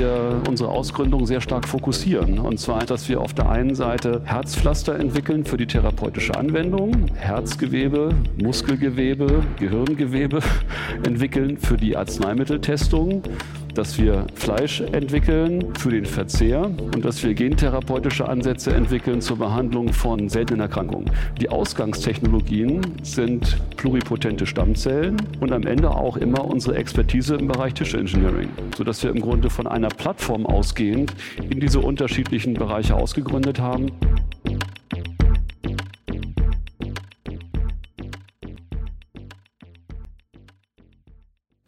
wir 0.00 0.42
unsere 0.48 0.70
Ausgründung 0.70 1.26
sehr 1.26 1.40
stark 1.40 1.68
fokussieren. 1.68 2.38
Und 2.38 2.58
zwar, 2.58 2.86
dass 2.86 3.08
wir 3.08 3.20
auf 3.20 3.34
der 3.34 3.48
einen 3.50 3.74
Seite 3.74 4.22
Herzpflaster 4.24 4.98
entwickeln 4.98 5.44
für 5.44 5.56
die 5.56 5.66
therapeutische 5.66 6.34
Anwendung, 6.34 7.08
Herzgewebe, 7.14 8.14
Muskelgewebe, 8.40 9.42
Gehirngewebe 9.58 10.40
entwickeln 11.06 11.58
für 11.58 11.76
die 11.76 11.96
Arzneimitteltestung 11.96 13.22
dass 13.74 13.98
wir 13.98 14.26
Fleisch 14.34 14.80
entwickeln 14.80 15.74
für 15.78 15.90
den 15.90 16.04
Verzehr 16.04 16.70
und 16.94 17.04
dass 17.04 17.22
wir 17.22 17.34
gentherapeutische 17.34 18.28
Ansätze 18.28 18.72
entwickeln 18.72 19.20
zur 19.20 19.38
Behandlung 19.38 19.92
von 19.92 20.28
seltenen 20.28 20.60
Erkrankungen. 20.60 21.10
Die 21.40 21.48
Ausgangstechnologien 21.48 22.80
sind 23.02 23.58
pluripotente 23.76 24.46
Stammzellen 24.46 25.16
und 25.40 25.52
am 25.52 25.66
Ende 25.66 25.90
auch 25.90 26.16
immer 26.16 26.44
unsere 26.44 26.76
Expertise 26.76 27.36
im 27.36 27.48
Bereich 27.48 27.74
Tischengineering, 27.74 28.48
sodass 28.76 29.02
wir 29.02 29.10
im 29.10 29.20
Grunde 29.20 29.50
von 29.50 29.66
einer 29.66 29.88
Plattform 29.88 30.46
ausgehend 30.46 31.14
in 31.48 31.60
diese 31.60 31.80
unterschiedlichen 31.80 32.54
Bereiche 32.54 32.94
ausgegründet 32.94 33.58
haben. 33.60 33.90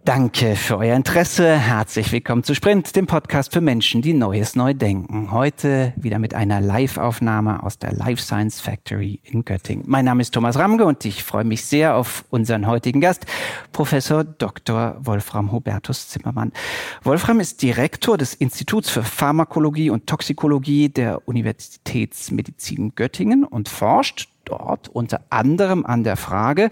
Danke 0.05 0.57
für 0.57 0.79
euer 0.79 0.97
Interesse. 0.97 1.57
Herzlich 1.57 2.11
willkommen 2.11 2.43
zu 2.43 2.57
Sprint, 2.57 2.97
dem 2.97 3.07
Podcast 3.07 3.53
für 3.53 3.61
Menschen, 3.61 4.03
die 4.03 4.15
Neues 4.15 4.57
neu 4.57 4.75
denken. 4.75 5.31
Heute 5.31 5.93
wieder 5.95 6.19
mit 6.19 6.35
einer 6.35 6.61
Live-Aufnahme 6.61 7.63
aus 7.63 7.79
der 7.79 7.93
Life 7.93 8.21
Science 8.21 8.61
Factory 8.61 9.21
in 9.23 9.45
Göttingen. 9.45 9.85
Mein 9.87 10.05
Name 10.05 10.21
ist 10.21 10.35
Thomas 10.35 10.59
Ramge 10.59 10.87
und 10.87 11.05
ich 11.05 11.23
freue 11.23 11.45
mich 11.45 11.65
sehr 11.65 11.95
auf 11.95 12.25
unseren 12.31 12.67
heutigen 12.67 13.01
Gast, 13.01 13.27
Professor 13.71 14.25
Dr. 14.25 14.97
Wolfram 14.99 15.53
Hubertus 15.53 16.09
Zimmermann. 16.09 16.51
Wolfram 17.05 17.39
ist 17.39 17.63
Direktor 17.63 18.19
des 18.19 18.35
Instituts 18.35 18.91
für 18.91 19.05
Pharmakologie 19.05 19.91
und 19.91 20.09
Toxikologie 20.09 20.89
der 20.89 21.29
Universitätsmedizin 21.29 22.97
Göttingen 22.97 23.45
und 23.45 23.69
forscht 23.69 24.32
dort 24.53 24.89
unter 24.89 25.23
anderem 25.31 25.87
an 25.87 26.05
der 26.05 26.17
Frage, 26.17 26.71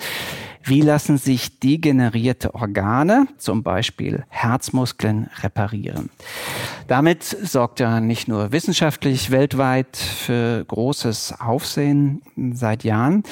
wie 0.62 0.82
lassen 0.82 1.16
sich 1.16 1.58
degenerierte 1.58 2.54
Organe, 2.54 3.26
zum 3.38 3.62
Beispiel 3.62 4.24
Herzmuskeln, 4.28 5.30
reparieren? 5.42 6.10
Damit 6.86 7.24
sorgt 7.24 7.80
er 7.80 8.00
nicht 8.00 8.28
nur 8.28 8.52
wissenschaftlich 8.52 9.30
weltweit 9.30 9.96
für 9.96 10.64
großes 10.66 11.40
Aufsehen 11.40 12.20
seit 12.52 12.84
Jahren. 12.84 13.22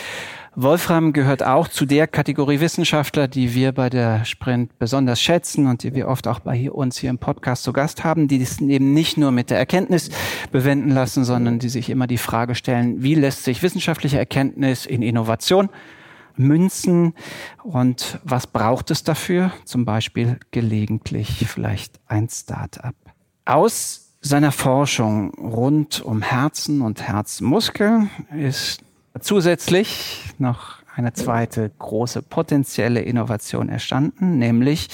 Wolfram 0.61 1.13
gehört 1.13 1.45
auch 1.45 1.69
zu 1.69 1.87
der 1.87 2.09
Kategorie 2.09 2.59
Wissenschaftler, 2.59 3.29
die 3.29 3.55
wir 3.55 3.71
bei 3.71 3.89
der 3.89 4.25
Sprint 4.25 4.77
besonders 4.81 5.21
schätzen 5.21 5.69
und 5.69 5.85
die 5.85 5.95
wir 5.95 6.09
oft 6.09 6.27
auch 6.27 6.41
bei 6.41 6.69
uns 6.73 6.99
hier 6.99 7.11
im 7.11 7.19
Podcast 7.19 7.63
zu 7.63 7.73
Gast 7.73 8.03
haben, 8.03 8.27
die 8.27 8.43
es 8.43 8.61
eben 8.61 8.93
nicht 8.93 9.17
nur 9.17 9.31
mit 9.31 9.51
der 9.51 9.59
Erkenntnis 9.59 10.11
bewenden 10.51 10.91
lassen, 10.91 11.23
sondern 11.23 11.61
die 11.61 11.69
sich 11.69 11.91
immer 11.91 12.09
die 12.09 12.19
Frage 12.19 12.57
stellen, 12.57 13.05
wie 13.05 13.15
lässt 13.15 13.45
sich 13.45 13.63
wissenschaftliche 13.63 14.19
Erkenntnis 14.19 14.85
in 14.85 15.03
Innovation 15.03 15.69
münzen 16.35 17.15
und 17.63 18.19
was 18.25 18.49
braucht 18.49 18.91
es 18.91 19.05
dafür? 19.05 19.53
Zum 19.65 19.85
Beispiel 19.85 20.41
gelegentlich 20.51 21.47
vielleicht 21.47 22.01
ein 22.09 22.29
Start-up. 22.29 22.97
Aus 23.45 24.17
seiner 24.23 24.51
Forschung 24.51 25.31
rund 25.35 26.01
um 26.01 26.21
Herzen 26.21 26.81
und 26.81 27.01
Herzmuskel 27.01 28.09
ist 28.37 28.83
zusätzlich 29.21 30.25
noch 30.39 30.79
eine 30.95 31.13
zweite 31.13 31.71
große 31.79 32.23
potenzielle 32.23 33.01
Innovation 33.01 33.69
erstanden, 33.69 34.39
nämlich 34.39 34.89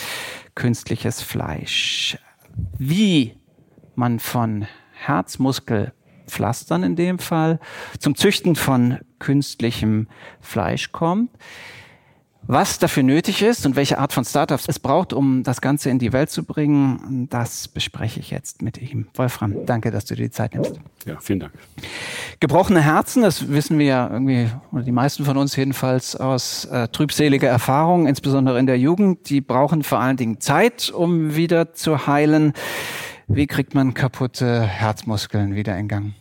künstliches 0.54 1.22
Fleisch. 1.22 2.18
Wie 2.78 3.36
man 3.94 4.20
von 4.20 4.66
Herzmuskel 4.92 5.92
Pflastern 6.26 6.82
in 6.82 6.96
dem 6.96 7.18
Fall, 7.18 7.60
zum 7.98 8.14
Züchten 8.14 8.56
von 8.56 8.98
künstlichem 9.18 10.08
Fleisch 10.40 10.92
kommt. 10.92 11.30
Was 12.46 12.78
dafür 12.78 13.02
nötig 13.02 13.40
ist 13.42 13.64
und 13.64 13.74
welche 13.74 13.98
Art 13.98 14.12
von 14.12 14.22
Startups 14.22 14.68
es 14.68 14.78
braucht, 14.78 15.14
um 15.14 15.42
das 15.42 15.62
Ganze 15.62 15.88
in 15.88 15.98
die 15.98 16.12
Welt 16.12 16.28
zu 16.28 16.44
bringen, 16.44 17.26
das 17.30 17.68
bespreche 17.68 18.20
ich 18.20 18.30
jetzt 18.30 18.60
mit 18.60 18.76
ihm. 18.76 19.06
Wolfram, 19.14 19.64
danke, 19.64 19.90
dass 19.90 20.04
du 20.04 20.14
dir 20.14 20.24
die 20.24 20.30
Zeit 20.30 20.54
nimmst. 20.54 20.78
Ja, 21.06 21.16
vielen 21.20 21.40
Dank. 21.40 21.52
Gebrochene 22.40 22.82
Herzen, 22.82 23.22
das 23.22 23.48
wissen 23.48 23.78
wir 23.78 23.86
ja 23.86 24.10
irgendwie, 24.10 24.48
oder 24.72 24.82
die 24.82 24.92
meisten 24.92 25.24
von 25.24 25.38
uns 25.38 25.56
jedenfalls 25.56 26.16
aus 26.16 26.66
äh, 26.66 26.88
trübseliger 26.88 27.48
Erfahrung, 27.48 28.06
insbesondere 28.06 28.58
in 28.58 28.66
der 28.66 28.78
Jugend, 28.78 29.30
die 29.30 29.40
brauchen 29.40 29.82
vor 29.82 30.00
allen 30.00 30.18
Dingen 30.18 30.38
Zeit, 30.40 30.90
um 30.90 31.34
wieder 31.36 31.72
zu 31.72 32.06
heilen. 32.06 32.52
Wie 33.26 33.46
kriegt 33.46 33.74
man 33.74 33.94
kaputte 33.94 34.62
Herzmuskeln 34.62 35.54
wieder 35.54 35.78
in 35.78 35.88
Gang? 35.88 36.12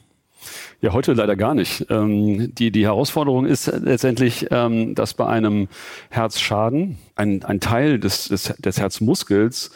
Ja, 0.81 0.93
heute 0.93 1.13
leider 1.13 1.35
gar 1.35 1.55
nicht. 1.55 1.85
Ähm, 1.89 2.53
die, 2.55 2.71
die 2.71 2.85
Herausforderung 2.85 3.45
ist 3.45 3.67
letztendlich, 3.67 4.47
ähm, 4.51 4.95
dass 4.95 5.13
bei 5.13 5.27
einem 5.27 5.67
Herzschaden 6.09 6.97
ein, 7.15 7.43
ein 7.43 7.59
Teil 7.59 7.99
des, 7.99 8.27
des, 8.27 8.53
des 8.57 8.79
Herzmuskels 8.79 9.71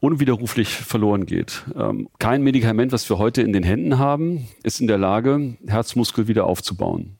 unwiderruflich 0.00 0.68
verloren 0.68 1.26
geht. 1.26 1.64
Ähm, 1.76 2.08
kein 2.18 2.42
Medikament, 2.42 2.92
was 2.92 3.08
wir 3.10 3.18
heute 3.18 3.42
in 3.42 3.52
den 3.52 3.62
Händen 3.62 3.98
haben, 3.98 4.48
ist 4.62 4.80
in 4.80 4.86
der 4.86 4.98
Lage, 4.98 5.56
Herzmuskel 5.66 6.26
wieder 6.26 6.46
aufzubauen. 6.46 7.16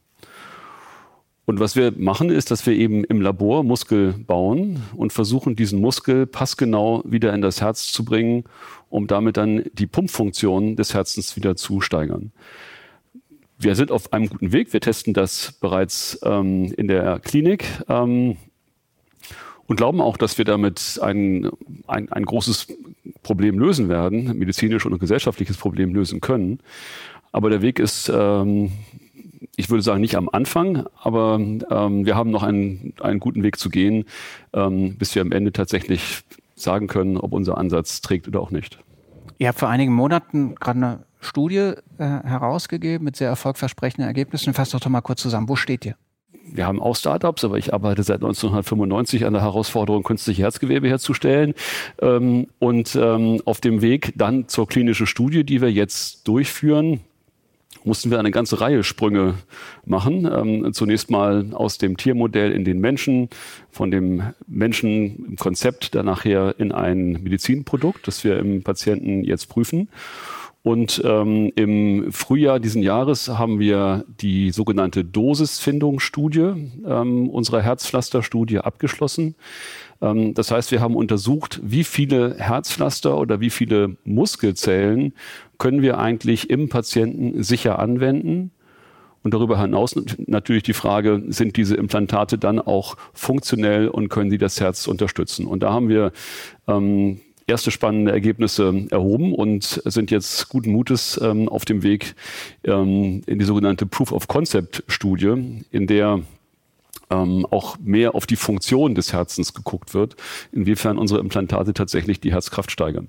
Und 1.50 1.58
was 1.58 1.74
wir 1.74 1.92
machen, 1.96 2.30
ist, 2.30 2.52
dass 2.52 2.64
wir 2.64 2.74
eben 2.74 3.02
im 3.02 3.20
Labor 3.20 3.64
Muskel 3.64 4.12
bauen 4.12 4.84
und 4.94 5.12
versuchen, 5.12 5.56
diesen 5.56 5.80
Muskel 5.80 6.26
passgenau 6.26 7.02
wieder 7.04 7.34
in 7.34 7.42
das 7.42 7.60
Herz 7.60 7.90
zu 7.90 8.04
bringen, 8.04 8.44
um 8.88 9.08
damit 9.08 9.36
dann 9.36 9.64
die 9.72 9.88
Pumpfunktion 9.88 10.76
des 10.76 10.94
Herzens 10.94 11.34
wieder 11.34 11.56
zu 11.56 11.80
steigern. 11.80 12.30
Wir 13.62 13.74
sind 13.74 13.92
auf 13.92 14.12
einem 14.12 14.28
guten 14.28 14.52
Weg. 14.52 14.72
Wir 14.72 14.80
testen 14.80 15.12
das 15.12 15.52
bereits 15.60 16.18
ähm, 16.24 16.72
in 16.76 16.88
der 16.88 17.20
Klinik 17.20 17.64
ähm, 17.88 18.38
und 19.66 19.76
glauben 19.76 20.00
auch, 20.00 20.16
dass 20.16 20.38
wir 20.38 20.46
damit 20.46 20.98
ein, 21.02 21.50
ein, 21.86 22.10
ein 22.10 22.24
großes 22.24 22.68
Problem 23.22 23.58
lösen 23.58 23.90
werden, 23.90 24.38
medizinisch 24.38 24.86
und 24.86 24.98
gesellschaftliches 24.98 25.58
Problem 25.58 25.94
lösen 25.94 26.20
können. 26.20 26.60
Aber 27.32 27.50
der 27.50 27.60
Weg 27.60 27.78
ist 27.78 28.10
ähm, 28.12 28.72
ich 29.56 29.68
würde 29.68 29.82
sagen, 29.82 30.00
nicht 30.00 30.16
am 30.16 30.28
Anfang, 30.30 30.86
aber 31.02 31.34
ähm, 31.38 32.06
wir 32.06 32.16
haben 32.16 32.30
noch 32.30 32.42
einen, 32.42 32.94
einen 33.00 33.20
guten 33.20 33.42
Weg 33.42 33.58
zu 33.58 33.68
gehen, 33.68 34.06
ähm, 34.54 34.96
bis 34.96 35.14
wir 35.14 35.22
am 35.22 35.32
Ende 35.32 35.52
tatsächlich 35.52 36.22
sagen 36.54 36.86
können, 36.86 37.18
ob 37.18 37.32
unser 37.32 37.58
Ansatz 37.58 38.00
trägt 38.00 38.26
oder 38.26 38.40
auch 38.40 38.50
nicht. 38.50 38.78
Ihr 39.38 39.48
habt 39.48 39.58
vor 39.58 39.68
einigen 39.68 39.92
Monaten 39.92 40.54
gerade 40.54 40.78
eine 40.78 41.04
Studie 41.20 41.74
äh, 41.98 42.04
herausgegeben 42.04 43.04
mit 43.04 43.16
sehr 43.16 43.28
erfolgversprechenden 43.28 44.06
Ergebnissen. 44.06 44.54
Fasst 44.54 44.74
doch, 44.74 44.80
doch 44.80 44.88
mal 44.88 45.00
kurz 45.00 45.22
zusammen. 45.22 45.48
Wo 45.48 45.56
steht 45.56 45.84
ihr? 45.84 45.96
wir 46.52 46.66
haben 46.66 46.80
auch 46.80 46.96
Startups, 46.96 47.44
aber 47.44 47.58
ich 47.58 47.72
arbeite 47.72 48.02
seit 48.02 48.16
1995 48.16 49.24
an 49.24 49.32
der 49.32 49.42
Herausforderung, 49.42 50.02
künstliche 50.02 50.42
Herzgewebe 50.42 50.88
herzustellen. 50.88 51.54
Ähm, 52.00 52.48
und 52.58 52.96
ähm, 52.96 53.40
auf 53.44 53.60
dem 53.60 53.82
Weg 53.82 54.12
dann 54.16 54.48
zur 54.48 54.66
klinischen 54.66 55.06
Studie, 55.06 55.44
die 55.44 55.60
wir 55.60 55.70
jetzt 55.70 56.26
durchführen, 56.26 57.00
mussten 57.84 58.10
wir 58.10 58.18
eine 58.18 58.30
ganze 58.30 58.60
Reihe 58.60 58.82
Sprünge 58.82 59.34
machen. 59.84 60.28
Ähm, 60.30 60.72
zunächst 60.72 61.10
mal 61.10 61.52
aus 61.52 61.78
dem 61.78 61.96
Tiermodell 61.96 62.52
in 62.52 62.64
den 62.64 62.80
Menschen, 62.80 63.28
von 63.70 63.90
dem 63.90 64.34
Menschen 64.46 65.26
im 65.26 65.36
Konzept 65.36 65.94
dann 65.94 66.06
nachher 66.06 66.54
in 66.58 66.72
ein 66.72 67.22
Medizinprodukt, 67.22 68.06
das 68.06 68.24
wir 68.24 68.38
im 68.38 68.62
Patienten 68.62 69.24
jetzt 69.24 69.48
prüfen. 69.48 69.88
Und 70.62 71.00
ähm, 71.06 71.50
im 71.56 72.12
Frühjahr 72.12 72.60
diesen 72.60 72.82
Jahres 72.82 73.28
haben 73.28 73.58
wir 73.58 74.04
die 74.20 74.50
sogenannte 74.50 75.04
Dosisfindungsstudie 75.04 76.70
ähm, 76.86 77.30
unserer 77.30 77.62
Herzpflasterstudie 77.62 78.58
abgeschlossen. 78.58 79.36
Ähm, 80.02 80.34
das 80.34 80.50
heißt, 80.50 80.70
wir 80.70 80.80
haben 80.80 80.96
untersucht, 80.96 81.60
wie 81.62 81.84
viele 81.84 82.36
Herzpflaster 82.36 83.16
oder 83.16 83.40
wie 83.40 83.48
viele 83.48 83.96
Muskelzellen 84.04 85.14
können 85.56 85.80
wir 85.80 85.98
eigentlich 85.98 86.50
im 86.50 86.68
Patienten 86.68 87.42
sicher 87.42 87.78
anwenden. 87.78 88.50
Und 89.22 89.34
darüber 89.34 89.60
hinaus 89.60 89.94
natürlich 90.26 90.62
die 90.62 90.72
Frage, 90.72 91.22
sind 91.28 91.56
diese 91.56 91.76
Implantate 91.76 92.38
dann 92.38 92.58
auch 92.58 92.96
funktionell 93.12 93.88
und 93.88 94.08
können 94.08 94.30
sie 94.30 94.38
das 94.38 94.60
Herz 94.60 94.86
unterstützen? 94.86 95.46
Und 95.46 95.62
da 95.62 95.72
haben 95.72 95.88
wir 95.88 96.12
ähm, 96.66 97.20
erste 97.50 97.70
spannende 97.70 98.12
Ergebnisse 98.12 98.86
erhoben 98.90 99.34
und 99.34 99.82
sind 99.84 100.10
jetzt 100.10 100.48
guten 100.48 100.72
Mutes 100.72 101.20
ähm, 101.22 101.48
auf 101.48 101.64
dem 101.64 101.82
Weg 101.82 102.14
ähm, 102.64 103.22
in 103.26 103.38
die 103.38 103.44
sogenannte 103.44 103.86
Proof 103.86 104.12
of 104.12 104.28
Concept 104.28 104.84
Studie, 104.88 105.62
in 105.70 105.86
der 105.86 106.20
ähm, 107.10 107.46
auch 107.50 107.76
mehr 107.78 108.14
auf 108.14 108.26
die 108.26 108.36
Funktion 108.36 108.94
des 108.94 109.12
Herzens 109.12 109.52
geguckt 109.52 109.92
wird, 109.92 110.16
inwiefern 110.52 110.96
unsere 110.96 111.20
Implantate 111.20 111.74
tatsächlich 111.74 112.20
die 112.20 112.32
Herzkraft 112.32 112.70
steigern 112.70 113.08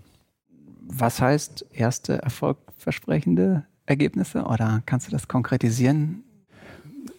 was 0.91 1.21
heißt 1.21 1.65
erste 1.71 2.21
erfolgversprechende 2.21 3.65
Ergebnisse 3.85 4.43
oder 4.43 4.83
kannst 4.85 5.07
du 5.07 5.11
das 5.11 5.27
konkretisieren? 5.27 6.23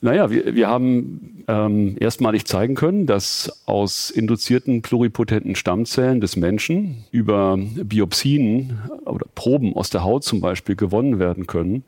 Naja, 0.00 0.31
wir, 0.31 0.55
wir 0.55 0.69
haben 0.69 1.44
ähm, 1.49 1.96
erstmalig 1.99 2.44
zeigen 2.44 2.75
können, 2.75 3.06
dass 3.06 3.62
aus 3.67 4.11
induzierten 4.11 4.82
pluripotenten 4.82 5.55
Stammzellen 5.55 6.20
des 6.20 6.37
Menschen 6.37 7.05
über 7.11 7.56
Biopsien 7.56 8.81
oder 9.05 9.26
Proben 9.34 9.75
aus 9.75 9.90
der 9.90 10.05
Haut 10.05 10.25
zum 10.25 10.40
Beispiel 10.40 10.76
gewonnen 10.76 11.19
werden 11.19 11.46
können, 11.46 11.84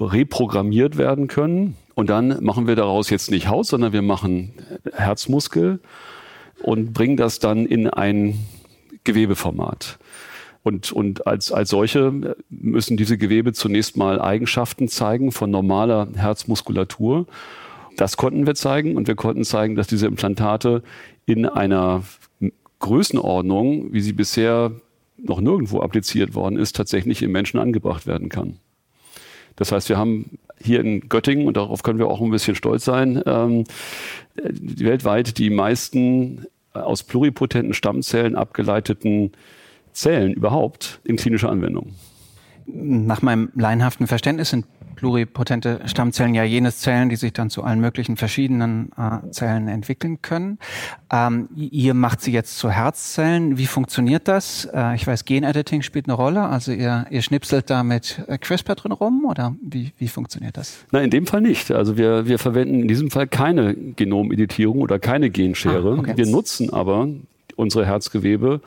reprogrammiert 0.00 0.96
werden 0.96 1.28
können. 1.28 1.76
Und 1.94 2.08
dann 2.08 2.42
machen 2.42 2.66
wir 2.66 2.76
daraus 2.76 3.10
jetzt 3.10 3.30
nicht 3.30 3.48
Haut, 3.48 3.66
sondern 3.66 3.92
wir 3.92 4.02
machen 4.02 4.52
Herzmuskel 4.92 5.80
und 6.62 6.92
bringen 6.92 7.16
das 7.16 7.38
dann 7.38 7.66
in 7.66 7.88
ein 7.88 8.38
Gewebeformat. 9.04 9.98
Und, 10.62 10.92
und 10.92 11.26
als, 11.26 11.52
als 11.52 11.70
solche 11.70 12.36
müssen 12.50 12.96
diese 12.96 13.16
Gewebe 13.16 13.52
zunächst 13.52 13.96
mal 13.96 14.20
Eigenschaften 14.20 14.88
zeigen 14.88 15.32
von 15.32 15.50
normaler 15.50 16.08
Herzmuskulatur. 16.14 17.26
Das 17.96 18.16
konnten 18.16 18.46
wir 18.46 18.54
zeigen 18.54 18.96
und 18.96 19.08
wir 19.08 19.14
konnten 19.14 19.44
zeigen, 19.44 19.74
dass 19.74 19.86
diese 19.86 20.06
Implantate 20.06 20.82
in 21.24 21.46
einer 21.46 22.02
Größenordnung, 22.80 23.92
wie 23.92 24.00
sie 24.00 24.12
bisher 24.12 24.72
noch 25.16 25.40
nirgendwo 25.40 25.80
appliziert 25.80 26.34
worden 26.34 26.58
ist, 26.58 26.76
tatsächlich 26.76 27.22
im 27.22 27.32
Menschen 27.32 27.58
angebracht 27.58 28.06
werden 28.06 28.28
kann. 28.28 28.58
Das 29.56 29.72
heißt, 29.72 29.88
wir 29.88 29.98
haben 29.98 30.38
hier 30.58 30.80
in 30.80 31.08
Göttingen, 31.08 31.46
und 31.46 31.56
darauf 31.56 31.82
können 31.82 31.98
wir 31.98 32.08
auch 32.08 32.20
ein 32.20 32.30
bisschen 32.30 32.54
stolz 32.54 32.84
sein, 32.84 33.22
ähm, 33.26 33.64
weltweit 34.34 35.38
die 35.38 35.50
meisten 35.50 36.46
aus 36.72 37.02
pluripotenten 37.02 37.74
Stammzellen 37.74 38.36
abgeleiteten 38.36 39.32
Zellen 39.92 40.32
überhaupt 40.32 41.00
in 41.04 41.16
klinischer 41.16 41.50
Anwendung? 41.50 41.94
Nach 42.66 43.22
meinem 43.22 43.50
laienhaften 43.54 44.06
Verständnis 44.06 44.50
sind 44.50 44.66
pluripotente 45.00 45.80
Stammzellen 45.86 46.34
ja 46.34 46.44
jene 46.44 46.72
Zellen, 46.72 47.08
die 47.08 47.16
sich 47.16 47.32
dann 47.32 47.48
zu 47.48 47.64
allen 47.64 47.80
möglichen 47.80 48.18
verschiedenen 48.18 48.90
äh, 48.98 49.30
Zellen 49.30 49.66
entwickeln 49.66 50.20
können. 50.20 50.58
Ähm, 51.10 51.48
ihr 51.56 51.94
macht 51.94 52.20
sie 52.20 52.32
jetzt 52.32 52.58
zu 52.58 52.70
Herzzellen. 52.70 53.56
Wie 53.56 53.66
funktioniert 53.66 54.28
das? 54.28 54.68
Äh, 54.74 54.94
ich 54.96 55.06
weiß, 55.06 55.24
Genediting 55.24 55.80
spielt 55.80 56.06
eine 56.06 56.12
Rolle. 56.12 56.42
Also 56.42 56.72
ihr, 56.72 57.06
ihr 57.08 57.22
schnipselt 57.22 57.70
da 57.70 57.82
mit 57.82 58.22
äh, 58.28 58.36
CRISPR 58.36 58.74
drin 58.74 58.92
rum 58.92 59.24
oder 59.24 59.54
wie, 59.62 59.92
wie 59.96 60.08
funktioniert 60.08 60.58
das? 60.58 60.84
Nein, 60.92 61.04
in 61.04 61.10
dem 61.10 61.26
Fall 61.26 61.40
nicht. 61.40 61.70
Also 61.70 61.96
wir, 61.96 62.26
wir 62.26 62.38
verwenden 62.38 62.80
in 62.82 62.88
diesem 62.88 63.10
Fall 63.10 63.26
keine 63.26 63.74
Genomeditierung 63.74 64.82
oder 64.82 64.98
keine 64.98 65.30
Genschere. 65.30 65.94
Ah, 65.96 66.00
okay. 66.00 66.12
Wir 66.16 66.26
nutzen 66.26 66.70
aber 66.74 67.08
unsere 67.60 67.86
Herzgewebe 67.86 68.60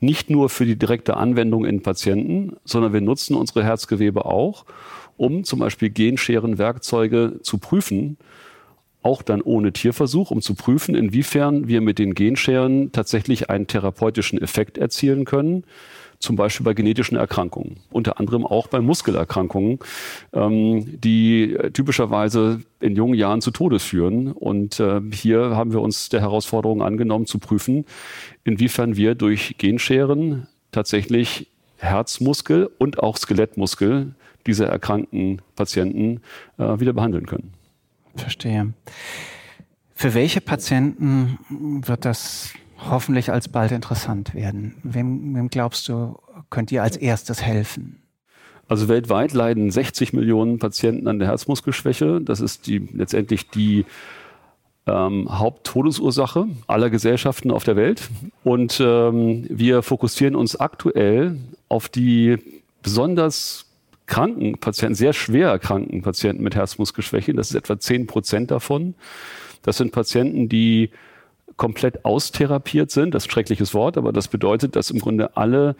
nicht 0.00 0.30
nur 0.30 0.48
für 0.48 0.66
die 0.66 0.76
direkte 0.76 1.16
Anwendung 1.16 1.64
in 1.64 1.82
Patienten, 1.82 2.56
sondern 2.64 2.92
wir 2.92 3.00
nutzen 3.00 3.36
unsere 3.36 3.62
Herzgewebe 3.62 4.24
auch, 4.24 4.64
um 5.16 5.44
zum 5.44 5.60
Beispiel 5.60 5.90
Genscherenwerkzeuge 5.90 7.40
zu 7.42 7.58
prüfen, 7.58 8.16
auch 9.02 9.22
dann 9.22 9.40
ohne 9.40 9.72
Tierversuch, 9.72 10.30
um 10.30 10.42
zu 10.42 10.54
prüfen, 10.54 10.94
inwiefern 10.94 11.68
wir 11.68 11.80
mit 11.80 11.98
den 11.98 12.14
Genscheren 12.14 12.90
tatsächlich 12.92 13.48
einen 13.48 13.66
therapeutischen 13.66 14.40
Effekt 14.40 14.76
erzielen 14.78 15.24
können 15.24 15.64
zum 16.18 16.36
Beispiel 16.36 16.64
bei 16.64 16.74
genetischen 16.74 17.16
Erkrankungen, 17.16 17.76
unter 17.90 18.18
anderem 18.18 18.44
auch 18.44 18.66
bei 18.66 18.80
Muskelerkrankungen, 18.80 19.78
ähm, 20.32 21.00
die 21.00 21.56
typischerweise 21.72 22.60
in 22.80 22.96
jungen 22.96 23.14
Jahren 23.14 23.40
zu 23.40 23.50
Tode 23.50 23.78
führen. 23.78 24.32
Und 24.32 24.80
äh, 24.80 25.00
hier 25.12 25.56
haben 25.56 25.72
wir 25.72 25.80
uns 25.80 26.08
der 26.08 26.20
Herausforderung 26.20 26.82
angenommen, 26.82 27.26
zu 27.26 27.38
prüfen, 27.38 27.84
inwiefern 28.44 28.96
wir 28.96 29.14
durch 29.14 29.56
Genscheren 29.58 30.46
tatsächlich 30.72 31.48
Herzmuskel 31.76 32.68
und 32.78 32.98
auch 32.98 33.16
Skelettmuskel 33.16 34.14
dieser 34.46 34.66
erkrankten 34.66 35.40
Patienten 35.54 36.20
äh, 36.58 36.80
wieder 36.80 36.92
behandeln 36.92 37.26
können. 37.26 37.52
Verstehe. 38.16 38.72
Für 39.94 40.14
welche 40.14 40.40
Patienten 40.40 41.38
wird 41.86 42.04
das 42.04 42.52
hoffentlich 42.78 43.30
alsbald 43.30 43.72
interessant 43.72 44.34
werden. 44.34 44.76
Wem, 44.82 45.34
wem 45.34 45.48
glaubst 45.48 45.88
du, 45.88 46.18
könnt 46.50 46.72
ihr 46.72 46.82
als 46.82 46.96
erstes 46.96 47.42
helfen? 47.42 48.02
Also 48.68 48.88
weltweit 48.88 49.32
leiden 49.32 49.70
60 49.70 50.12
Millionen 50.12 50.58
Patienten 50.58 51.08
an 51.08 51.18
der 51.18 51.28
Herzmuskelschwäche. 51.28 52.20
Das 52.20 52.40
ist 52.40 52.66
die, 52.66 52.86
letztendlich 52.92 53.48
die 53.48 53.86
ähm, 54.86 55.26
Haupttodesursache 55.30 56.46
aller 56.66 56.90
Gesellschaften 56.90 57.50
auf 57.50 57.64
der 57.64 57.76
Welt. 57.76 58.10
Und 58.44 58.78
ähm, 58.80 59.46
wir 59.48 59.82
fokussieren 59.82 60.36
uns 60.36 60.56
aktuell 60.56 61.36
auf 61.68 61.88
die 61.88 62.36
besonders 62.82 63.66
kranken 64.06 64.58
Patienten, 64.58 64.94
sehr 64.94 65.12
schwer 65.12 65.48
erkrankten 65.48 66.02
Patienten 66.02 66.42
mit 66.42 66.54
Herzmuskelschwäche. 66.54 67.34
Das 67.34 67.50
ist 67.50 67.56
etwa 67.56 67.78
10 67.78 68.06
Prozent 68.06 68.50
davon. 68.50 68.94
Das 69.62 69.78
sind 69.78 69.92
Patienten, 69.92 70.48
die 70.48 70.90
komplett 71.58 72.06
austherapiert 72.06 72.90
sind. 72.90 73.14
Das 73.14 73.24
ist 73.24 73.28
ein 73.28 73.32
schreckliches 73.32 73.74
Wort, 73.74 73.98
aber 73.98 74.12
das 74.12 74.28
bedeutet, 74.28 74.74
dass 74.74 74.90
im 74.90 75.00
Grunde 75.00 75.36
alle 75.36 75.76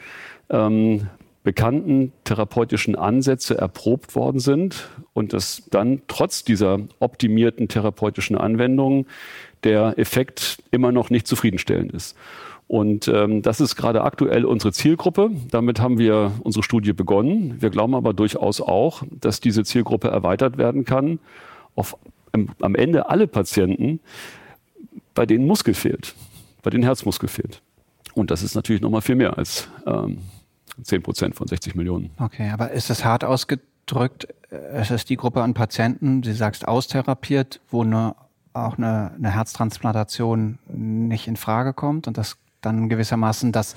ähm, 0.50 1.08
bekannten 1.44 2.12
therapeutischen 2.24 2.94
Ansätze 2.94 3.56
erprobt 3.56 4.14
worden 4.14 4.38
sind 4.38 4.90
und 5.14 5.32
dass 5.32 5.62
dann 5.70 6.02
trotz 6.06 6.44
dieser 6.44 6.80
optimierten 6.98 7.68
therapeutischen 7.68 8.36
Anwendungen 8.36 9.06
der 9.64 9.98
Effekt 9.98 10.62
immer 10.70 10.92
noch 10.92 11.08
nicht 11.08 11.26
zufriedenstellend 11.26 11.92
ist. 11.92 12.16
Und 12.66 13.08
ähm, 13.08 13.40
das 13.40 13.62
ist 13.62 13.76
gerade 13.76 14.02
aktuell 14.02 14.44
unsere 14.44 14.72
Zielgruppe. 14.72 15.30
Damit 15.50 15.80
haben 15.80 15.98
wir 15.98 16.32
unsere 16.42 16.62
Studie 16.62 16.92
begonnen. 16.92 17.56
Wir 17.60 17.70
glauben 17.70 17.94
aber 17.94 18.12
durchaus 18.12 18.60
auch, 18.60 19.04
dass 19.10 19.40
diese 19.40 19.64
Zielgruppe 19.64 20.08
erweitert 20.08 20.58
werden 20.58 20.84
kann 20.84 21.18
auf 21.74 21.96
am 22.60 22.74
Ende 22.74 23.08
alle 23.08 23.26
Patienten, 23.26 24.00
bei 25.18 25.26
denen 25.26 25.48
Muskel 25.48 25.74
fehlt, 25.74 26.14
bei 26.62 26.70
denen 26.70 26.84
Herzmuskel 26.84 27.28
fehlt. 27.28 27.60
Und 28.14 28.30
das 28.30 28.44
ist 28.44 28.54
natürlich 28.54 28.80
nochmal 28.80 29.00
viel 29.00 29.16
mehr 29.16 29.36
als 29.36 29.66
ähm, 29.84 30.18
10 30.80 31.02
Prozent 31.02 31.34
von 31.34 31.48
60 31.48 31.74
Millionen. 31.74 32.10
Okay, 32.20 32.50
aber 32.50 32.70
ist 32.70 32.88
das 32.88 33.04
hart 33.04 33.24
ausgedrückt? 33.24 34.28
Es 34.48 34.92
ist 34.92 35.10
die 35.10 35.16
Gruppe 35.16 35.42
an 35.42 35.54
Patienten, 35.54 36.22
du 36.22 36.32
sagst 36.32 36.68
austherapiert, 36.68 37.58
wo 37.68 37.82
eine, 37.82 38.14
auch 38.52 38.78
eine, 38.78 39.10
eine 39.16 39.32
Herztransplantation 39.32 40.60
nicht 40.68 41.26
in 41.26 41.36
Frage 41.36 41.72
kommt 41.72 42.06
und 42.06 42.16
das 42.16 42.36
dann 42.60 42.88
gewissermaßen 42.88 43.50
das 43.50 43.74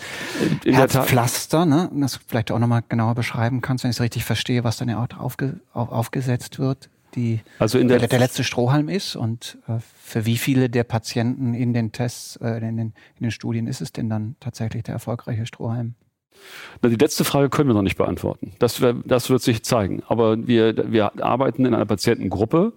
in 0.63 0.75
Herzpflaster, 0.75 1.65
ne, 1.65 1.89
das 1.95 2.19
vielleicht 2.27 2.51
auch 2.51 2.59
nochmal 2.59 2.83
genauer 2.87 3.15
beschreiben 3.15 3.61
kannst, 3.61 3.83
wenn 3.83 3.89
ich 3.89 3.97
es 3.97 4.01
richtig 4.01 4.25
verstehe, 4.25 4.63
was 4.63 4.77
dann 4.77 4.89
ja 4.89 5.03
auch 5.03 5.19
aufge, 5.19 5.59
auf, 5.73 5.89
aufgesetzt 5.89 6.59
wird 6.59 6.91
die 7.15 7.41
also 7.59 7.77
in 7.77 7.87
der, 7.87 7.99
der 7.99 8.19
letzte 8.19 8.43
Strohhalm 8.43 8.89
ist 8.89 9.15
und 9.15 9.57
äh, 9.67 9.79
für 10.01 10.25
wie 10.25 10.37
viele 10.37 10.69
der 10.69 10.83
Patienten 10.83 11.53
in 11.53 11.73
den 11.73 11.91
Tests, 11.91 12.37
äh, 12.37 12.57
in, 12.57 12.77
den, 12.77 12.93
in 13.17 13.21
den 13.21 13.31
Studien 13.31 13.67
ist 13.67 13.81
es 13.81 13.91
denn 13.91 14.09
dann 14.09 14.35
tatsächlich 14.39 14.83
der 14.83 14.93
erfolgreiche 14.93 15.45
Strohhalm? 15.45 15.95
Na, 16.81 16.89
die 16.89 16.95
letzte 16.95 17.23
Frage 17.23 17.49
können 17.49 17.69
wir 17.69 17.73
noch 17.73 17.81
nicht 17.81 17.97
beantworten. 17.97 18.53
Das, 18.59 18.81
das 19.05 19.29
wird 19.29 19.41
sich 19.41 19.63
zeigen. 19.63 20.01
Aber 20.07 20.47
wir, 20.47 20.91
wir 20.91 21.23
arbeiten 21.23 21.65
in 21.65 21.73
einer 21.73 21.85
Patientengruppe 21.85 22.73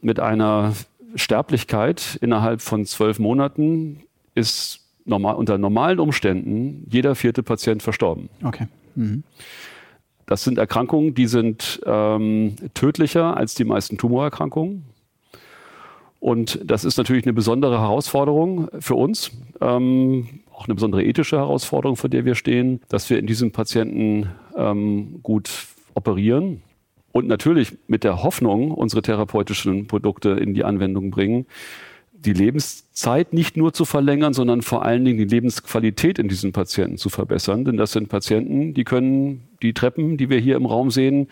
mit 0.00 0.18
einer 0.18 0.74
Sterblichkeit 1.14 2.18
innerhalb 2.20 2.62
von 2.62 2.86
zwölf 2.86 3.18
Monaten 3.18 4.00
ist 4.34 4.80
normal, 5.04 5.34
unter 5.34 5.58
normalen 5.58 5.98
Umständen 5.98 6.86
jeder 6.88 7.14
vierte 7.14 7.42
Patient 7.42 7.82
verstorben. 7.82 8.30
Okay. 8.42 8.68
Mhm. 8.94 9.24
Das 10.30 10.44
sind 10.44 10.58
Erkrankungen, 10.58 11.12
die 11.12 11.26
sind 11.26 11.80
ähm, 11.84 12.54
tödlicher 12.72 13.36
als 13.36 13.56
die 13.56 13.64
meisten 13.64 13.98
Tumorerkrankungen. 13.98 14.84
Und 16.20 16.60
das 16.62 16.84
ist 16.84 16.98
natürlich 16.98 17.24
eine 17.24 17.32
besondere 17.32 17.80
Herausforderung 17.80 18.68
für 18.78 18.94
uns, 18.94 19.32
ähm, 19.60 20.28
auch 20.54 20.66
eine 20.66 20.76
besondere 20.76 21.02
ethische 21.02 21.36
Herausforderung, 21.36 21.96
vor 21.96 22.08
der 22.08 22.24
wir 22.24 22.36
stehen, 22.36 22.80
dass 22.88 23.10
wir 23.10 23.18
in 23.18 23.26
diesen 23.26 23.50
Patienten 23.50 24.30
ähm, 24.56 25.18
gut 25.24 25.50
operieren 25.94 26.62
und 27.10 27.26
natürlich 27.26 27.76
mit 27.88 28.04
der 28.04 28.22
Hoffnung 28.22 28.70
unsere 28.70 29.02
therapeutischen 29.02 29.88
Produkte 29.88 30.28
in 30.28 30.54
die 30.54 30.62
Anwendung 30.62 31.10
bringen, 31.10 31.46
die 32.24 32.32
Lebenszeit 32.32 33.32
nicht 33.32 33.56
nur 33.56 33.72
zu 33.72 33.84
verlängern, 33.84 34.34
sondern 34.34 34.62
vor 34.62 34.84
allen 34.84 35.04
Dingen 35.04 35.18
die 35.18 35.24
Lebensqualität 35.24 36.18
in 36.18 36.28
diesen 36.28 36.52
Patienten 36.52 36.98
zu 36.98 37.08
verbessern. 37.08 37.64
Denn 37.64 37.76
das 37.76 37.92
sind 37.92 38.08
Patienten, 38.08 38.74
die 38.74 38.84
können 38.84 39.48
die 39.62 39.72
Treppen, 39.72 40.16
die 40.16 40.28
wir 40.28 40.38
hier 40.38 40.56
im 40.56 40.66
Raum 40.66 40.90
sehen, 40.90 41.28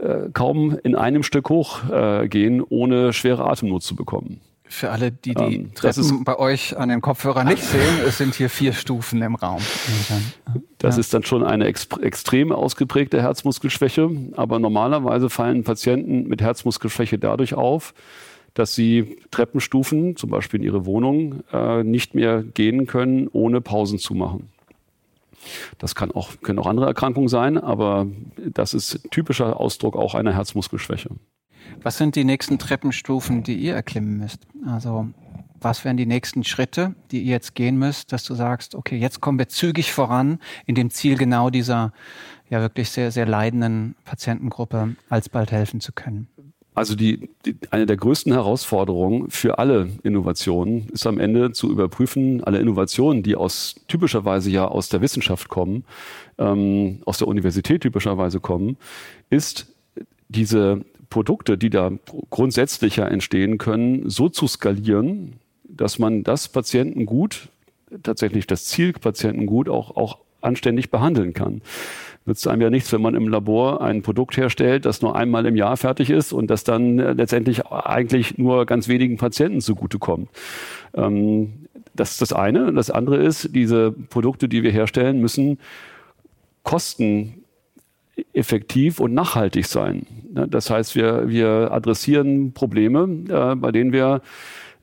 äh, 0.00 0.28
kaum 0.32 0.78
in 0.82 0.94
einem 0.94 1.22
Stück 1.22 1.48
hochgehen, 1.48 2.60
äh, 2.60 2.64
ohne 2.68 3.12
schwere 3.12 3.48
Atemnot 3.48 3.82
zu 3.82 3.96
bekommen. 3.96 4.40
Für 4.70 4.90
alle, 4.90 5.10
die 5.10 5.34
die 5.34 5.54
ähm, 5.54 5.74
Treppen 5.74 6.24
bei 6.24 6.38
euch 6.38 6.76
an 6.76 6.90
den 6.90 7.00
Kopfhörern 7.00 7.48
nicht 7.48 7.62
sehen, 7.62 8.00
es 8.06 8.18
sind 8.18 8.34
hier 8.34 8.50
vier 8.50 8.74
Stufen 8.74 9.22
im 9.22 9.34
Raum. 9.34 9.62
Das 10.76 10.96
ja. 10.96 11.00
ist 11.00 11.14
dann 11.14 11.24
schon 11.24 11.42
eine 11.42 11.64
ex 11.64 11.88
extrem 12.02 12.52
ausgeprägte 12.52 13.22
Herzmuskelschwäche. 13.22 14.10
Aber 14.36 14.58
normalerweise 14.58 15.30
fallen 15.30 15.64
Patienten 15.64 16.28
mit 16.28 16.42
Herzmuskelschwäche 16.42 17.18
dadurch 17.18 17.54
auf, 17.54 17.94
dass 18.54 18.74
sie 18.74 19.18
Treppenstufen, 19.30 20.16
zum 20.16 20.30
Beispiel 20.30 20.60
in 20.60 20.66
ihre 20.66 20.86
Wohnung, 20.86 21.42
äh, 21.52 21.84
nicht 21.84 22.14
mehr 22.14 22.42
gehen 22.42 22.86
können, 22.86 23.28
ohne 23.28 23.60
Pausen 23.60 23.98
zu 23.98 24.14
machen. 24.14 24.48
Das 25.78 25.94
kann 25.94 26.10
auch, 26.10 26.32
können 26.42 26.58
auch 26.58 26.66
andere 26.66 26.86
Erkrankungen 26.86 27.28
sein, 27.28 27.58
aber 27.58 28.06
das 28.36 28.74
ist 28.74 29.08
typischer 29.10 29.58
Ausdruck 29.60 29.96
auch 29.96 30.14
einer 30.14 30.34
Herzmuskelschwäche. 30.34 31.10
Was 31.82 31.98
sind 31.98 32.16
die 32.16 32.24
nächsten 32.24 32.58
Treppenstufen, 32.58 33.42
die 33.42 33.54
ihr 33.54 33.74
erklimmen 33.74 34.18
müsst? 34.18 34.46
Also 34.66 35.08
was 35.60 35.84
wären 35.84 35.96
die 35.96 36.06
nächsten 36.06 36.44
Schritte, 36.44 36.94
die 37.10 37.22
ihr 37.22 37.32
jetzt 37.32 37.54
gehen 37.54 37.78
müsst, 37.78 38.12
dass 38.12 38.24
du 38.24 38.34
sagst, 38.34 38.74
okay, 38.74 38.96
jetzt 38.96 39.20
kommen 39.20 39.38
wir 39.38 39.48
zügig 39.48 39.92
voran 39.92 40.38
in 40.66 40.74
dem 40.74 40.90
Ziel 40.90 41.16
genau 41.16 41.50
dieser 41.50 41.92
ja 42.48 42.60
wirklich 42.60 42.90
sehr, 42.90 43.10
sehr 43.10 43.26
leidenden 43.26 43.94
Patientengruppe 44.04 44.96
alsbald 45.08 45.52
helfen 45.52 45.80
zu 45.80 45.92
können? 45.92 46.28
Also 46.78 46.94
die, 46.94 47.28
die, 47.44 47.56
eine 47.72 47.86
der 47.86 47.96
größten 47.96 48.32
Herausforderungen 48.32 49.30
für 49.30 49.58
alle 49.58 49.88
Innovationen 50.04 50.88
ist 50.92 51.08
am 51.08 51.18
Ende 51.18 51.50
zu 51.50 51.72
überprüfen, 51.72 52.44
alle 52.44 52.60
Innovationen, 52.60 53.24
die 53.24 53.34
aus 53.34 53.74
typischerweise 53.88 54.48
ja 54.48 54.68
aus 54.68 54.88
der 54.88 55.00
Wissenschaft 55.00 55.48
kommen, 55.48 55.84
ähm, 56.38 57.00
aus 57.04 57.18
der 57.18 57.26
Universität 57.26 57.80
typischerweise 57.80 58.38
kommen, 58.38 58.76
ist 59.28 59.74
diese 60.28 60.82
Produkte, 61.10 61.58
die 61.58 61.70
da 61.70 61.90
grundsätzlicher 62.30 63.10
entstehen 63.10 63.58
können, 63.58 64.08
so 64.08 64.28
zu 64.28 64.46
skalieren, 64.46 65.32
dass 65.64 65.98
man 65.98 66.22
das 66.22 66.46
Patientengut, 66.46 67.48
tatsächlich 68.04 68.46
das 68.46 68.66
Zielpatientengut 68.66 69.68
auch, 69.68 69.96
auch 69.96 70.18
anständig 70.42 70.92
behandeln 70.92 71.34
kann 71.34 71.60
nützt 72.28 72.46
einem 72.46 72.62
ja 72.62 72.70
nichts, 72.70 72.92
wenn 72.92 73.02
man 73.02 73.14
im 73.14 73.28
Labor 73.28 73.82
ein 73.82 74.02
Produkt 74.02 74.36
herstellt, 74.36 74.84
das 74.84 75.02
nur 75.02 75.16
einmal 75.16 75.46
im 75.46 75.56
Jahr 75.56 75.76
fertig 75.76 76.10
ist 76.10 76.32
und 76.32 76.48
das 76.48 76.62
dann 76.62 77.00
äh, 77.00 77.12
letztendlich 77.12 77.66
eigentlich 77.66 78.38
nur 78.38 78.66
ganz 78.66 78.86
wenigen 78.86 79.16
Patienten 79.16 79.60
zugutekommt. 79.60 80.28
Ähm, 80.94 81.66
das 81.94 82.12
ist 82.12 82.22
das 82.22 82.32
eine. 82.32 82.72
Das 82.72 82.90
andere 82.90 83.16
ist, 83.16 83.56
diese 83.56 83.90
Produkte, 83.90 84.48
die 84.48 84.62
wir 84.62 84.70
herstellen, 84.70 85.20
müssen 85.20 85.58
kosteneffektiv 86.62 89.00
und 89.00 89.14
nachhaltig 89.14 89.66
sein. 89.66 90.06
Ne, 90.32 90.46
das 90.46 90.70
heißt, 90.70 90.94
wir, 90.94 91.28
wir 91.28 91.72
adressieren 91.72 92.52
Probleme, 92.52 93.08
äh, 93.28 93.56
bei 93.56 93.72
denen 93.72 93.92
wir 93.92 94.22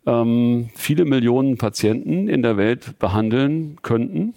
ähm, 0.05 0.69
viele 0.75 1.05
Millionen 1.05 1.57
Patienten 1.57 2.27
in 2.27 2.41
der 2.41 2.57
Welt 2.57 2.99
behandeln 2.99 3.77
könnten 3.81 4.33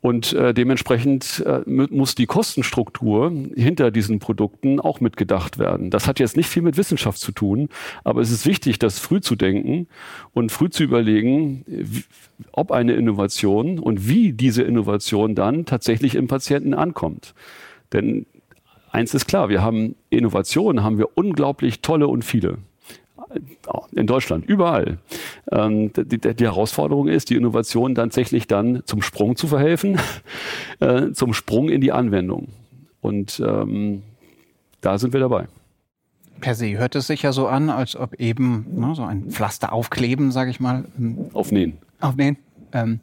und 0.00 0.32
äh, 0.32 0.54
dementsprechend 0.54 1.42
äh, 1.44 1.62
muss 1.66 2.14
die 2.14 2.26
Kostenstruktur 2.26 3.32
hinter 3.56 3.90
diesen 3.90 4.20
Produkten 4.20 4.78
auch 4.78 5.00
mitgedacht 5.00 5.58
werden. 5.58 5.90
Das 5.90 6.06
hat 6.06 6.20
jetzt 6.20 6.36
nicht 6.36 6.48
viel 6.48 6.62
mit 6.62 6.76
Wissenschaft 6.76 7.18
zu 7.18 7.32
tun, 7.32 7.68
aber 8.04 8.20
es 8.20 8.30
ist 8.30 8.46
wichtig, 8.46 8.78
das 8.78 9.00
früh 9.00 9.20
zu 9.20 9.34
denken 9.34 9.88
und 10.32 10.52
früh 10.52 10.70
zu 10.70 10.84
überlegen, 10.84 11.64
ob 12.52 12.70
eine 12.70 12.92
Innovation 12.92 13.80
und 13.80 14.08
wie 14.08 14.32
diese 14.32 14.62
Innovation 14.62 15.34
dann 15.34 15.64
tatsächlich 15.64 16.14
im 16.14 16.28
Patienten 16.28 16.74
ankommt. 16.74 17.34
Denn 17.92 18.26
eins 18.92 19.14
ist 19.14 19.26
klar, 19.26 19.48
wir 19.48 19.62
haben 19.62 19.96
Innovationen, 20.10 20.84
haben 20.84 20.98
wir 20.98 21.16
unglaublich 21.16 21.80
tolle 21.80 22.06
und 22.06 22.24
viele 22.24 22.58
in 23.92 24.06
Deutschland, 24.06 24.46
überall. 24.46 24.98
Ähm, 25.50 25.92
die, 25.94 26.18
die, 26.18 26.44
Herausforderung 26.44 27.08
ist, 27.08 27.30
die 27.30 27.36
Innovation 27.36 27.94
tatsächlich 27.94 28.46
dann 28.46 28.82
zum 28.86 29.02
Sprung 29.02 29.36
zu 29.36 29.46
verhelfen, 29.46 29.98
äh, 30.80 31.12
zum 31.12 31.34
Sprung 31.34 31.68
in 31.68 31.80
die 31.80 31.92
Anwendung. 31.92 32.48
Und 33.00 33.40
ähm, 33.46 34.02
da 34.80 34.98
sind 34.98 35.12
wir 35.12 35.20
dabei. 35.20 35.46
Per 36.40 36.54
se 36.54 36.78
hört 36.78 36.94
es 36.94 37.08
sich 37.08 37.22
ja 37.22 37.32
so 37.32 37.48
an, 37.48 37.68
als 37.68 37.96
ob 37.96 38.14
eben 38.14 38.66
ne, 38.72 38.94
so 38.94 39.02
ein 39.02 39.30
Pflaster 39.30 39.72
aufkleben, 39.72 40.30
sage 40.30 40.50
ich 40.50 40.60
mal. 40.60 40.84
Aufnähen. 41.32 41.78
Aufnähen. 42.00 42.36
Ähm, 42.72 43.00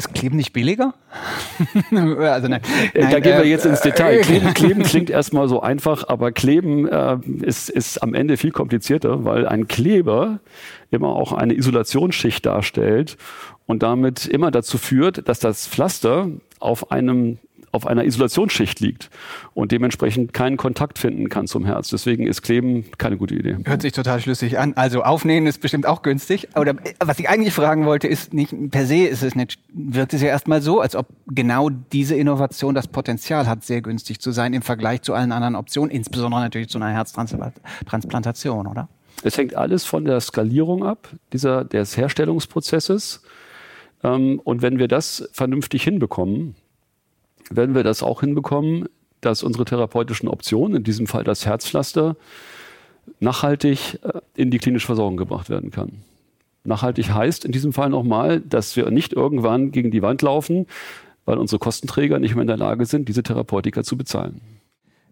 ist 0.00 0.14
Kleben 0.14 0.36
nicht 0.36 0.52
billiger? 0.52 0.94
also 1.90 2.48
nein, 2.48 2.60
nein, 2.94 3.10
da 3.10 3.20
gehen 3.20 3.38
wir 3.38 3.46
jetzt 3.46 3.66
ins 3.66 3.80
Detail. 3.80 4.18
Äh, 4.18 4.20
kleben, 4.22 4.54
kleben 4.54 4.82
klingt 4.82 5.10
erstmal 5.10 5.48
so 5.48 5.60
einfach, 5.60 6.08
aber 6.08 6.32
Kleben 6.32 6.88
äh, 6.88 7.18
ist, 7.42 7.68
ist 7.68 8.02
am 8.02 8.14
Ende 8.14 8.36
viel 8.36 8.50
komplizierter, 8.50 9.24
weil 9.24 9.46
ein 9.46 9.68
Kleber 9.68 10.40
immer 10.90 11.08
auch 11.08 11.32
eine 11.32 11.54
Isolationsschicht 11.54 12.44
darstellt 12.44 13.16
und 13.66 13.82
damit 13.82 14.26
immer 14.26 14.50
dazu 14.50 14.78
führt, 14.78 15.28
dass 15.28 15.38
das 15.38 15.68
Pflaster 15.68 16.28
auf 16.58 16.90
einem 16.90 17.38
auf 17.72 17.86
einer 17.86 18.04
Isolationsschicht 18.04 18.80
liegt 18.80 19.10
und 19.54 19.72
dementsprechend 19.72 20.32
keinen 20.32 20.56
Kontakt 20.56 20.98
finden 20.98 21.28
kann 21.28 21.46
zum 21.46 21.64
Herz. 21.64 21.88
Deswegen 21.88 22.26
ist 22.26 22.42
Kleben 22.42 22.84
keine 22.98 23.16
gute 23.16 23.34
Idee. 23.34 23.58
Hört 23.64 23.82
sich 23.82 23.92
total 23.92 24.20
schlüssig 24.20 24.58
an. 24.58 24.74
Also 24.74 25.02
aufnehmen 25.02 25.46
ist 25.46 25.60
bestimmt 25.60 25.86
auch 25.86 26.02
günstig. 26.02 26.48
Oder 26.56 26.74
was 26.98 27.18
ich 27.18 27.28
eigentlich 27.28 27.54
fragen 27.54 27.86
wollte, 27.86 28.08
ist 28.08 28.34
nicht 28.34 28.54
per 28.70 28.86
se 28.86 29.06
ist 29.06 29.22
es 29.22 29.34
nicht, 29.34 29.58
wirkt 29.72 30.14
es 30.14 30.22
ja 30.22 30.28
erstmal 30.28 30.62
so, 30.62 30.80
als 30.80 30.96
ob 30.96 31.06
genau 31.28 31.70
diese 31.70 32.16
Innovation 32.16 32.74
das 32.74 32.88
Potenzial 32.88 33.46
hat, 33.46 33.64
sehr 33.64 33.82
günstig 33.82 34.20
zu 34.20 34.32
sein 34.32 34.52
im 34.52 34.62
Vergleich 34.62 35.02
zu 35.02 35.14
allen 35.14 35.32
anderen 35.32 35.54
Optionen, 35.54 35.90
insbesondere 35.90 36.40
natürlich 36.40 36.68
zu 36.68 36.78
einer 36.78 36.90
Herztransplantation, 36.90 38.66
oder? 38.66 38.88
Es 39.22 39.36
hängt 39.36 39.54
alles 39.54 39.84
von 39.84 40.04
der 40.04 40.20
Skalierung 40.20 40.84
ab, 40.84 41.08
dieser, 41.32 41.64
des 41.64 41.96
Herstellungsprozesses. 41.96 43.22
Ähm, 44.02 44.40
und 44.42 44.62
wenn 44.62 44.78
wir 44.78 44.88
das 44.88 45.28
vernünftig 45.32 45.82
hinbekommen, 45.82 46.54
werden 47.50 47.74
wir 47.74 47.82
das 47.82 48.02
auch 48.02 48.20
hinbekommen, 48.20 48.88
dass 49.20 49.42
unsere 49.42 49.64
therapeutischen 49.64 50.28
Optionen, 50.28 50.76
in 50.76 50.84
diesem 50.84 51.06
Fall 51.06 51.24
das 51.24 51.44
Herzpflaster, 51.44 52.16
nachhaltig 53.18 53.98
äh, 54.02 54.20
in 54.34 54.50
die 54.50 54.58
klinische 54.58 54.86
Versorgung 54.86 55.16
gebracht 55.16 55.50
werden 55.50 55.70
kann. 55.70 56.02
Nachhaltig 56.64 57.12
heißt 57.12 57.44
in 57.44 57.52
diesem 57.52 57.72
Fall 57.72 57.90
nochmal, 57.90 58.40
dass 58.40 58.76
wir 58.76 58.90
nicht 58.90 59.12
irgendwann 59.12 59.72
gegen 59.72 59.90
die 59.90 60.02
Wand 60.02 60.22
laufen, 60.22 60.66
weil 61.24 61.38
unsere 61.38 61.58
Kostenträger 61.58 62.18
nicht 62.18 62.34
mehr 62.34 62.42
in 62.42 62.48
der 62.48 62.56
Lage 62.56 62.86
sind, 62.86 63.08
diese 63.08 63.22
Therapeutika 63.22 63.82
zu 63.82 63.96
bezahlen. 63.96 64.40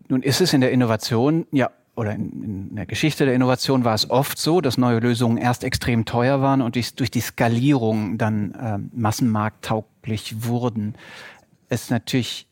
Nun 0.08 0.22
ist 0.22 0.40
es 0.40 0.52
in 0.52 0.60
der 0.60 0.72
Innovation 0.72 1.46
ja 1.52 1.70
oder 1.96 2.14
in, 2.14 2.68
in, 2.70 2.76
der 2.76 2.86
Geschichte 2.86 3.24
der 3.24 3.34
Innovation 3.34 3.84
war 3.84 3.94
es 3.94 4.08
oft 4.08 4.38
so, 4.38 4.60
dass 4.60 4.78
neue 4.78 5.00
Lösungen 5.00 5.36
erst 5.36 5.64
extrem 5.64 6.04
teuer 6.04 6.40
waren 6.40 6.62
und 6.62 6.76
durch 6.76 7.10
die 7.10 7.20
Skalierung 7.20 8.18
dann 8.18 8.52
äh, 8.54 8.78
massenmarkttauglich 8.96 10.44
wurden 10.44 10.94
ist 11.68 11.90
natürlich 11.90 12.48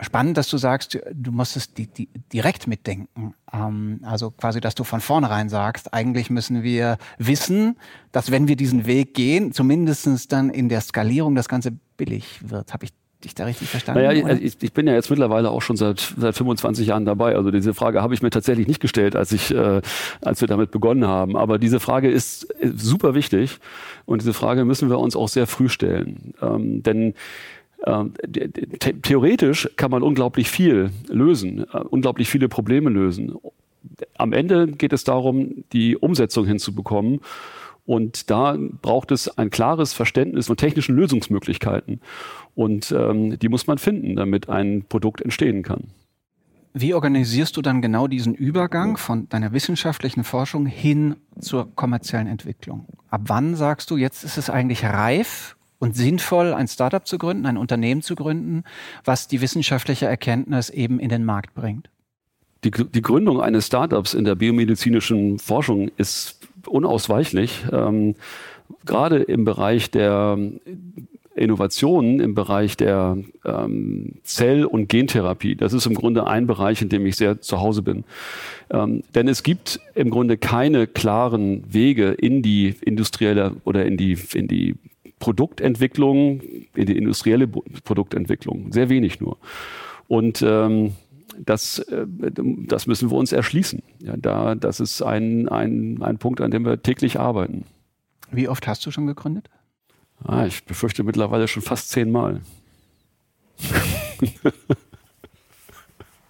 spannend, 0.00 0.36
dass 0.36 0.48
du 0.48 0.56
sagst, 0.56 0.98
du 1.12 1.32
musst 1.32 1.56
es 1.56 1.74
die, 1.74 1.86
die 1.86 2.08
direkt 2.32 2.66
mitdenken. 2.66 3.34
Ähm, 3.52 4.00
also 4.02 4.30
quasi, 4.30 4.60
dass 4.60 4.74
du 4.74 4.84
von 4.84 5.00
vornherein 5.00 5.48
sagst, 5.48 5.92
eigentlich 5.92 6.30
müssen 6.30 6.62
wir 6.62 6.98
wissen, 7.18 7.76
dass 8.12 8.30
wenn 8.30 8.48
wir 8.48 8.56
diesen 8.56 8.86
Weg 8.86 9.14
gehen, 9.14 9.52
zumindestens 9.52 10.28
dann 10.28 10.50
in 10.50 10.68
der 10.68 10.80
Skalierung 10.80 11.34
das 11.34 11.48
Ganze 11.48 11.72
billig 11.96 12.40
wird. 12.48 12.72
Habe 12.72 12.86
ich 12.86 12.92
dich 13.22 13.34
da 13.34 13.44
richtig 13.44 13.68
verstanden? 13.68 14.02
Naja, 14.02 14.36
ich, 14.38 14.62
ich, 14.62 14.72
bin 14.72 14.86
ja 14.86 14.94
jetzt 14.94 15.10
mittlerweile 15.10 15.50
auch 15.50 15.60
schon 15.60 15.76
seit, 15.76 16.14
seit 16.16 16.34
25 16.34 16.86
Jahren 16.86 17.04
dabei. 17.04 17.36
Also 17.36 17.50
diese 17.50 17.74
Frage 17.74 18.00
habe 18.00 18.14
ich 18.14 18.22
mir 18.22 18.30
tatsächlich 18.30 18.66
nicht 18.66 18.80
gestellt, 18.80 19.14
als 19.14 19.32
ich, 19.32 19.54
äh, 19.54 19.82
als 20.22 20.40
wir 20.40 20.48
damit 20.48 20.70
begonnen 20.70 21.06
haben. 21.06 21.36
Aber 21.36 21.58
diese 21.58 21.80
Frage 21.80 22.10
ist 22.10 22.48
super 22.62 23.14
wichtig 23.14 23.58
und 24.06 24.22
diese 24.22 24.32
Frage 24.32 24.64
müssen 24.64 24.88
wir 24.88 24.98
uns 24.98 25.16
auch 25.16 25.28
sehr 25.28 25.46
früh 25.46 25.68
stellen. 25.68 26.32
Ähm, 26.40 26.82
denn 26.82 27.14
theoretisch 29.02 29.68
kann 29.76 29.90
man 29.90 30.02
unglaublich 30.02 30.50
viel 30.50 30.90
lösen, 31.08 31.64
äh, 31.72 31.78
unglaublich 31.78 32.28
viele 32.28 32.48
Probleme 32.48 32.90
lösen. 32.90 33.34
Am 34.16 34.32
Ende 34.32 34.66
geht 34.66 34.92
es 34.92 35.04
darum, 35.04 35.64
die 35.72 35.96
Umsetzung 35.96 36.46
hinzubekommen. 36.46 37.20
Und 37.86 38.30
da 38.30 38.56
braucht 38.82 39.10
es 39.10 39.36
ein 39.36 39.50
klares 39.50 39.94
Verständnis 39.94 40.46
von 40.46 40.56
technischen 40.56 40.94
Lösungsmöglichkeiten. 40.94 42.00
Und 42.54 42.92
ähm, 42.92 43.38
die 43.38 43.48
muss 43.48 43.66
man 43.66 43.78
finden, 43.78 44.16
damit 44.16 44.48
ein 44.48 44.84
Produkt 44.88 45.22
entstehen 45.22 45.62
kann. 45.62 45.88
Wie 46.72 46.94
organisierst 46.94 47.56
du 47.56 47.62
dann 47.62 47.82
genau 47.82 48.06
diesen 48.06 48.34
Übergang 48.34 48.96
von 48.96 49.28
deiner 49.28 49.52
wissenschaftlichen 49.52 50.22
Forschung 50.22 50.66
hin 50.66 51.16
zur 51.40 51.74
kommerziellen 51.74 52.28
Entwicklung? 52.28 52.86
Ab 53.08 53.22
wann 53.24 53.56
sagst 53.56 53.90
du, 53.90 53.96
jetzt 53.96 54.22
ist 54.22 54.38
es 54.38 54.50
eigentlich 54.50 54.84
reif 54.84 55.56
und 55.80 55.96
sinnvoll, 55.96 56.54
ein 56.54 56.68
Startup 56.68 57.04
zu 57.04 57.18
gründen, 57.18 57.46
ein 57.46 57.56
Unternehmen 57.56 58.02
zu 58.02 58.14
gründen, 58.14 58.62
was 59.04 59.26
die 59.26 59.40
wissenschaftliche 59.40 60.06
Erkenntnis 60.06 60.70
eben 60.70 61.00
in 61.00 61.08
den 61.08 61.24
Markt 61.24 61.54
bringt? 61.54 61.90
Die, 62.62 62.70
die 62.70 63.02
Gründung 63.02 63.40
eines 63.40 63.66
Startups 63.66 64.14
in 64.14 64.24
der 64.24 64.36
biomedizinischen 64.36 65.38
Forschung 65.38 65.90
ist 65.96 66.46
unausweichlich. 66.66 67.64
Ähm, 67.72 68.14
gerade 68.84 69.22
im 69.22 69.44
Bereich 69.44 69.90
der 69.90 70.38
Innovationen 71.34 72.20
im 72.20 72.34
Bereich 72.34 72.76
der 72.76 73.16
ähm, 73.46 74.16
Zell- 74.24 74.66
und 74.66 74.88
Gentherapie. 74.88 75.54
Das 75.54 75.72
ist 75.72 75.86
im 75.86 75.94
Grunde 75.94 76.26
ein 76.26 76.46
Bereich, 76.46 76.82
in 76.82 76.90
dem 76.90 77.06
ich 77.06 77.16
sehr 77.16 77.40
zu 77.40 77.60
Hause 77.60 77.82
bin. 77.82 78.04
Ähm, 78.70 79.04
denn 79.14 79.26
es 79.26 79.42
gibt 79.42 79.80
im 79.94 80.10
Grunde 80.10 80.36
keine 80.36 80.86
klaren 80.86 81.64
Wege 81.72 82.10
in 82.10 82.42
die 82.42 82.74
industrielle 82.82 83.56
oder 83.64 83.86
in 83.86 83.96
die, 83.96 84.18
in 84.34 84.48
die 84.48 84.74
Produktentwicklung, 85.20 86.40
in 86.74 86.86
die 86.86 86.96
industrielle 86.96 87.46
Produktentwicklung. 87.46 88.72
Sehr 88.72 88.88
wenig 88.88 89.20
nur. 89.20 89.38
Und 90.08 90.42
ähm, 90.42 90.94
das, 91.38 91.78
äh, 91.78 92.06
das 92.08 92.88
müssen 92.88 93.10
wir 93.10 93.16
uns 93.16 93.30
erschließen. 93.30 93.82
Ja, 94.00 94.16
da, 94.16 94.56
das 94.56 94.80
ist 94.80 95.02
ein, 95.02 95.48
ein, 95.48 96.02
ein 96.02 96.18
Punkt, 96.18 96.40
an 96.40 96.50
dem 96.50 96.64
wir 96.64 96.82
täglich 96.82 97.20
arbeiten. 97.20 97.64
Wie 98.32 98.48
oft 98.48 98.66
hast 98.66 98.84
du 98.86 98.90
schon 98.90 99.06
gegründet? 99.06 99.48
Ah, 100.24 100.46
ich 100.46 100.64
befürchte 100.64 101.04
mittlerweile 101.04 101.48
schon 101.48 101.62
fast 101.62 101.90
zehnmal. 101.90 102.40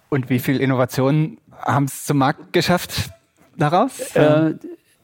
Und 0.09 0.29
wie 0.29 0.39
viel 0.39 0.59
Innovationen 0.59 1.37
haben 1.51 1.85
es 1.85 2.05
zum 2.05 2.17
Markt 2.17 2.53
geschafft 2.53 3.11
daraus? 3.57 3.99
Äh, 4.15 4.55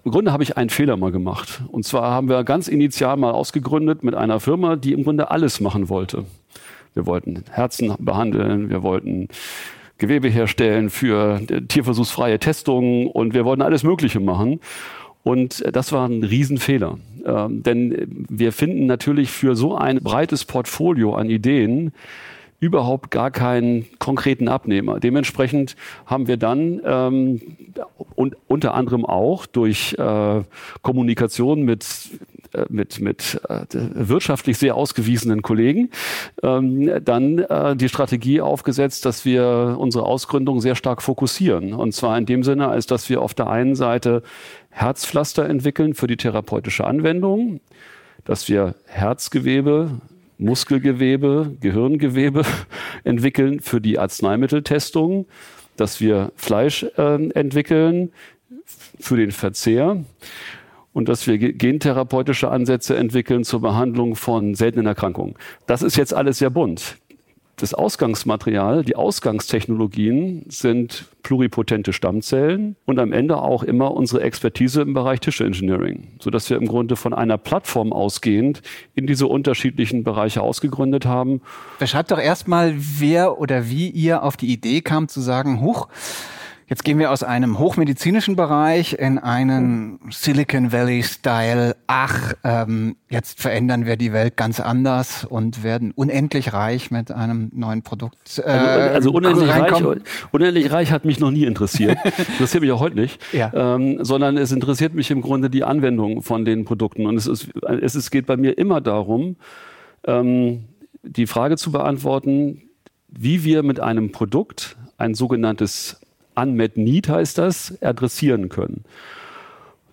Im 0.08 0.12
Grunde 0.12 0.32
habe 0.32 0.42
ich 0.42 0.56
einen 0.56 0.70
Fehler 0.70 0.96
mal 0.96 1.12
gemacht. 1.12 1.64
Und 1.68 1.84
zwar 1.84 2.12
haben 2.12 2.30
wir 2.30 2.46
ganz 2.46 2.70
initial 2.70 3.18
mal 3.18 3.32
ausgegründet 3.32 4.06
mit 4.06 4.16
einer 4.16 4.40
Firma, 4.40 4.78
die 4.78 4.94
im 4.94 5.04
Grunde 5.04 5.32
alles 5.32 5.60
machen 5.60 5.90
wollte. 5.90 6.24
Wir 6.94 7.06
wollten 7.06 7.44
Herzen 7.52 7.94
behandeln, 8.00 8.70
wir 8.70 8.84
wollten 8.84 9.28
Gewebe 9.98 10.30
herstellen 10.30 10.90
für 10.90 11.42
tierversuchsfreie 11.68 12.40
Testungen 12.40 13.08
und 13.08 13.34
wir 13.34 13.44
wollten 13.44 13.62
alles 13.62 13.84
Mögliche 13.84 14.22
machen. 14.22 14.62
Und 15.24 15.62
das 15.76 15.92
war 15.92 16.08
ein 16.08 16.24
Riesenfehler. 16.24 17.00
Ähm, 17.26 17.64
denn 17.64 18.26
wir 18.30 18.54
finden 18.54 18.86
natürlich 18.86 19.30
für 19.30 19.58
so 19.58 19.76
ein 19.76 20.00
breites 20.00 20.46
Portfolio 20.46 21.16
an 21.16 21.30
Ideen 21.30 21.92
überhaupt 22.60 23.12
gar 23.12 23.32
keinen 23.32 23.86
konkreten 24.00 24.48
Abnehmer. 24.48 25.00
Dementsprechend 25.00 25.76
haben 26.06 26.28
wir 26.28 26.38
dann 26.38 26.82
ähm, 26.84 27.42
und 28.16 28.36
unter 28.48 28.74
anderem 28.74 29.06
auch 29.06 29.46
durch 29.46 29.94
äh, 29.98 30.42
Kommunikation 30.82 31.62
mit 31.62 31.86
äh, 32.54 32.66
mit, 32.70 33.00
mit 33.00 33.40
äh, 33.50 33.66
wirtschaftlich 33.72 34.58
sehr 34.58 34.76
ausgewiesenen 34.76 35.42
Kollegen 35.42 35.90
ähm, 36.44 37.04
dann 37.04 37.40
äh, 37.40 37.76
die 37.76 37.90
Strategie 37.90 38.42
aufgesetzt, 38.42 39.06
dass 39.06 39.26
wir 39.26 39.76
unsere 39.78 40.06
Ausgründung 40.06 40.62
sehr 40.62 40.76
stark 40.76 41.02
fokussieren. 41.02 41.74
Und 41.74 41.94
zwar 41.94 42.18
in 42.18 42.26
dem 42.26 42.44
Sinne, 42.44 42.68
als 42.70 42.86
dass 42.86 43.10
wir 43.10 43.22
auf 43.22 43.34
der 43.34 43.48
einen 43.48 43.76
Seite 43.76 44.24
Herzpflaster 44.70 45.48
entwickeln 45.48 45.94
für 45.94 46.08
die 46.08 46.18
therapeutische 46.18 46.86
Anwendung, 46.86 47.60
dass 48.26 48.48
wir 48.50 48.76
Herzgewebe, 48.86 49.92
Muskelgewebe, 50.38 51.56
Gehirngewebe 51.60 52.44
entwickeln 53.04 53.60
für 53.60 53.82
die 53.82 54.00
Arzneimitteltestung, 54.00 55.26
dass 55.76 56.02
wir 56.02 56.32
Fleisch 56.36 56.84
äh, 56.98 57.30
entwickeln 57.32 58.12
für 59.00 59.18
den 59.18 59.32
Verzehr 59.32 60.04
und 60.94 61.10
dass 61.10 61.28
wir 61.28 61.38
gentherapeutische 61.38 62.50
Ansätze 62.50 62.96
entwickeln 62.96 63.44
zur 63.44 63.62
Behandlung 63.62 64.16
von 64.16 64.56
seltenen 64.56 64.88
Erkrankungen. 64.88 65.36
Das 65.68 65.82
ist 65.82 65.96
jetzt 65.96 66.14
alles 66.14 66.40
sehr 66.40 66.50
bunt. 66.50 66.98
Das 67.60 67.74
Ausgangsmaterial, 67.74 68.84
die 68.84 68.96
Ausgangstechnologien 68.96 70.46
sind 70.48 71.06
pluripotente 71.24 71.92
Stammzellen 71.92 72.76
und 72.86 73.00
am 73.00 73.12
Ende 73.12 73.38
auch 73.42 73.64
immer 73.64 73.96
unsere 73.96 74.22
Expertise 74.22 74.84
im 74.84 74.94
Bereich 74.94 75.22
Tissue 75.22 75.48
Engineering, 75.48 76.10
sodass 76.22 76.52
wir 76.52 76.58
im 76.58 76.68
Grunde 76.68 76.96
von 76.96 77.16
einer 77.16 77.40
Plattform 77.40 77.94
ausgehend 77.94 78.62
in 78.94 79.08
diese 79.08 79.26
unterschiedlichen 79.26 80.04
Bereiche 80.04 80.44
ausgegründet 80.44 81.08
haben. 81.08 81.42
Beschreibt 81.80 82.12
doch 82.12 82.20
erstmal, 82.20 82.76
wer 82.78 83.40
oder 83.40 83.68
wie 83.68 83.90
ihr 83.90 84.22
auf 84.22 84.38
die 84.38 84.54
Idee 84.54 84.82
kam 84.82 85.08
zu 85.08 85.20
sagen, 85.20 85.60
huch, 85.60 85.88
Jetzt 86.70 86.84
gehen 86.84 87.00
wir 87.00 87.12
aus 87.12 87.24
einem 87.24 87.60
hochmedizinischen 87.60 88.36
Bereich 88.36 88.92
in 89.00 89.20
einen 89.20 90.00
Silicon 90.10 90.74
Valley-Style. 90.74 91.78
Ach, 91.88 92.34
ähm, 92.44 92.98
jetzt 93.10 93.42
verändern 93.42 93.86
wir 93.86 93.96
die 93.96 94.12
Welt 94.12 94.36
ganz 94.36 94.60
anders 94.60 95.24
und 95.24 95.64
werden 95.64 95.94
unendlich 95.96 96.52
reich 96.52 96.92
mit 96.92 97.10
einem 97.10 97.50
neuen 97.54 97.84
Produkt. 97.84 98.40
Äh, 98.40 98.50
also, 98.50 98.96
also 98.96 99.12
unendlich, 99.14 99.50
reich, 99.50 99.82
unendlich 100.34 100.70
reich 100.70 100.92
hat 100.92 101.06
mich 101.06 101.22
noch 101.22 101.32
nie 101.32 101.46
interessiert. 101.46 102.00
interessiert 102.04 102.62
mich 102.62 102.72
auch 102.74 102.82
heute 102.82 102.98
nicht. 102.98 103.22
Ja. 103.32 103.50
Ähm, 103.54 104.04
sondern 104.04 104.36
es 104.36 104.52
interessiert 104.52 104.94
mich 104.94 105.10
im 105.10 105.22
Grunde 105.22 105.50
die 105.50 105.64
Anwendung 105.64 106.22
von 106.22 106.44
den 106.44 106.66
Produkten. 106.66 107.06
Und 107.06 107.16
es, 107.16 107.28
ist, 107.28 107.48
es 107.82 107.96
ist, 107.96 108.12
geht 108.12 108.26
bei 108.26 108.36
mir 108.36 108.58
immer 108.58 108.82
darum, 108.82 109.38
ähm, 110.04 110.66
die 111.02 111.28
Frage 111.28 111.56
zu 111.56 111.72
beantworten, 111.72 112.64
wie 113.08 113.46
wir 113.46 113.64
mit 113.64 113.80
einem 113.80 114.12
Produkt 114.12 114.76
ein 114.98 115.14
sogenanntes 115.14 116.02
Unmet 116.38 116.78
Need 116.78 117.10
heißt 117.10 117.38
das, 117.38 117.82
adressieren 117.82 118.50
können. 118.50 118.84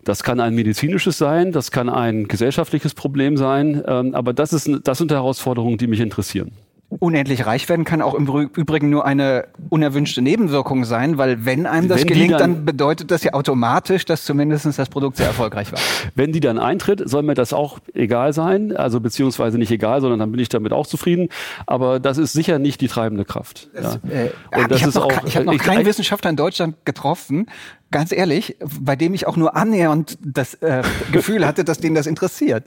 Das 0.04 0.22
kann 0.22 0.38
ein 0.38 0.54
medizinisches 0.54 1.16
sein, 1.16 1.50
das 1.50 1.70
kann 1.70 1.88
ein 1.88 2.28
gesellschaftliches 2.28 2.94
Problem 2.94 3.36
sein, 3.36 3.82
ähm, 3.86 4.14
aber 4.14 4.34
das, 4.34 4.52
ist, 4.52 4.70
das 4.84 4.98
sind 4.98 5.10
Herausforderungen, 5.10 5.78
die 5.78 5.86
mich 5.86 6.00
interessieren 6.00 6.52
unendlich 6.98 7.46
reich 7.46 7.68
werden 7.68 7.84
kann 7.84 8.02
auch 8.02 8.14
im 8.14 8.26
Übrigen 8.54 8.90
nur 8.90 9.04
eine 9.04 9.46
unerwünschte 9.68 10.22
Nebenwirkung 10.22 10.84
sein, 10.84 11.18
weil 11.18 11.44
wenn 11.44 11.66
einem 11.66 11.88
das 11.88 12.00
wenn 12.00 12.08
gelingt, 12.08 12.32
dann, 12.32 12.40
dann, 12.40 12.64
bedeutet 12.64 13.10
das 13.10 13.24
ja 13.24 13.32
automatisch, 13.34 14.04
dass 14.04 14.24
zumindest 14.24 14.66
das 14.78 14.88
Produkt 14.88 15.16
sehr 15.16 15.26
erfolgreich 15.26 15.72
war. 15.72 15.78
Wenn 16.14 16.32
die 16.32 16.40
dann 16.40 16.58
eintritt, 16.58 17.02
soll 17.08 17.22
mir 17.22 17.34
das 17.34 17.52
auch 17.52 17.78
egal 17.94 18.32
sein, 18.32 18.76
also 18.76 19.00
beziehungsweise 19.00 19.58
nicht 19.58 19.70
egal, 19.70 20.00
sondern 20.00 20.18
dann 20.20 20.30
bin 20.30 20.40
ich 20.40 20.48
damit 20.48 20.72
auch 20.72 20.86
zufrieden. 20.86 21.28
Aber 21.66 22.00
das 22.00 22.18
ist 22.18 22.32
sicher 22.32 22.58
nicht 22.58 22.80
die 22.80 22.88
treibende 22.88 23.24
Kraft. 23.24 23.68
Das, 23.74 23.98
ja. 24.08 24.10
äh, 24.10 24.30
Und 24.56 24.70
das 24.70 24.80
ich 24.80 24.86
habe 24.86 24.98
noch, 24.98 25.24
ich 25.26 25.36
hab 25.36 25.44
noch 25.44 25.58
keinen 25.58 25.86
Wissenschaftler 25.86 26.30
in 26.30 26.36
Deutschland 26.36 26.76
getroffen, 26.84 27.46
ganz 27.90 28.12
ehrlich, 28.12 28.56
bei 28.80 28.96
dem 28.96 29.14
ich 29.14 29.26
auch 29.26 29.36
nur 29.36 29.56
annähernd 29.56 30.18
das 30.20 30.54
äh, 30.54 30.82
Gefühl 31.12 31.46
hatte, 31.46 31.64
dass 31.64 31.78
denen 31.78 31.94
das 31.94 32.06
interessiert. 32.06 32.64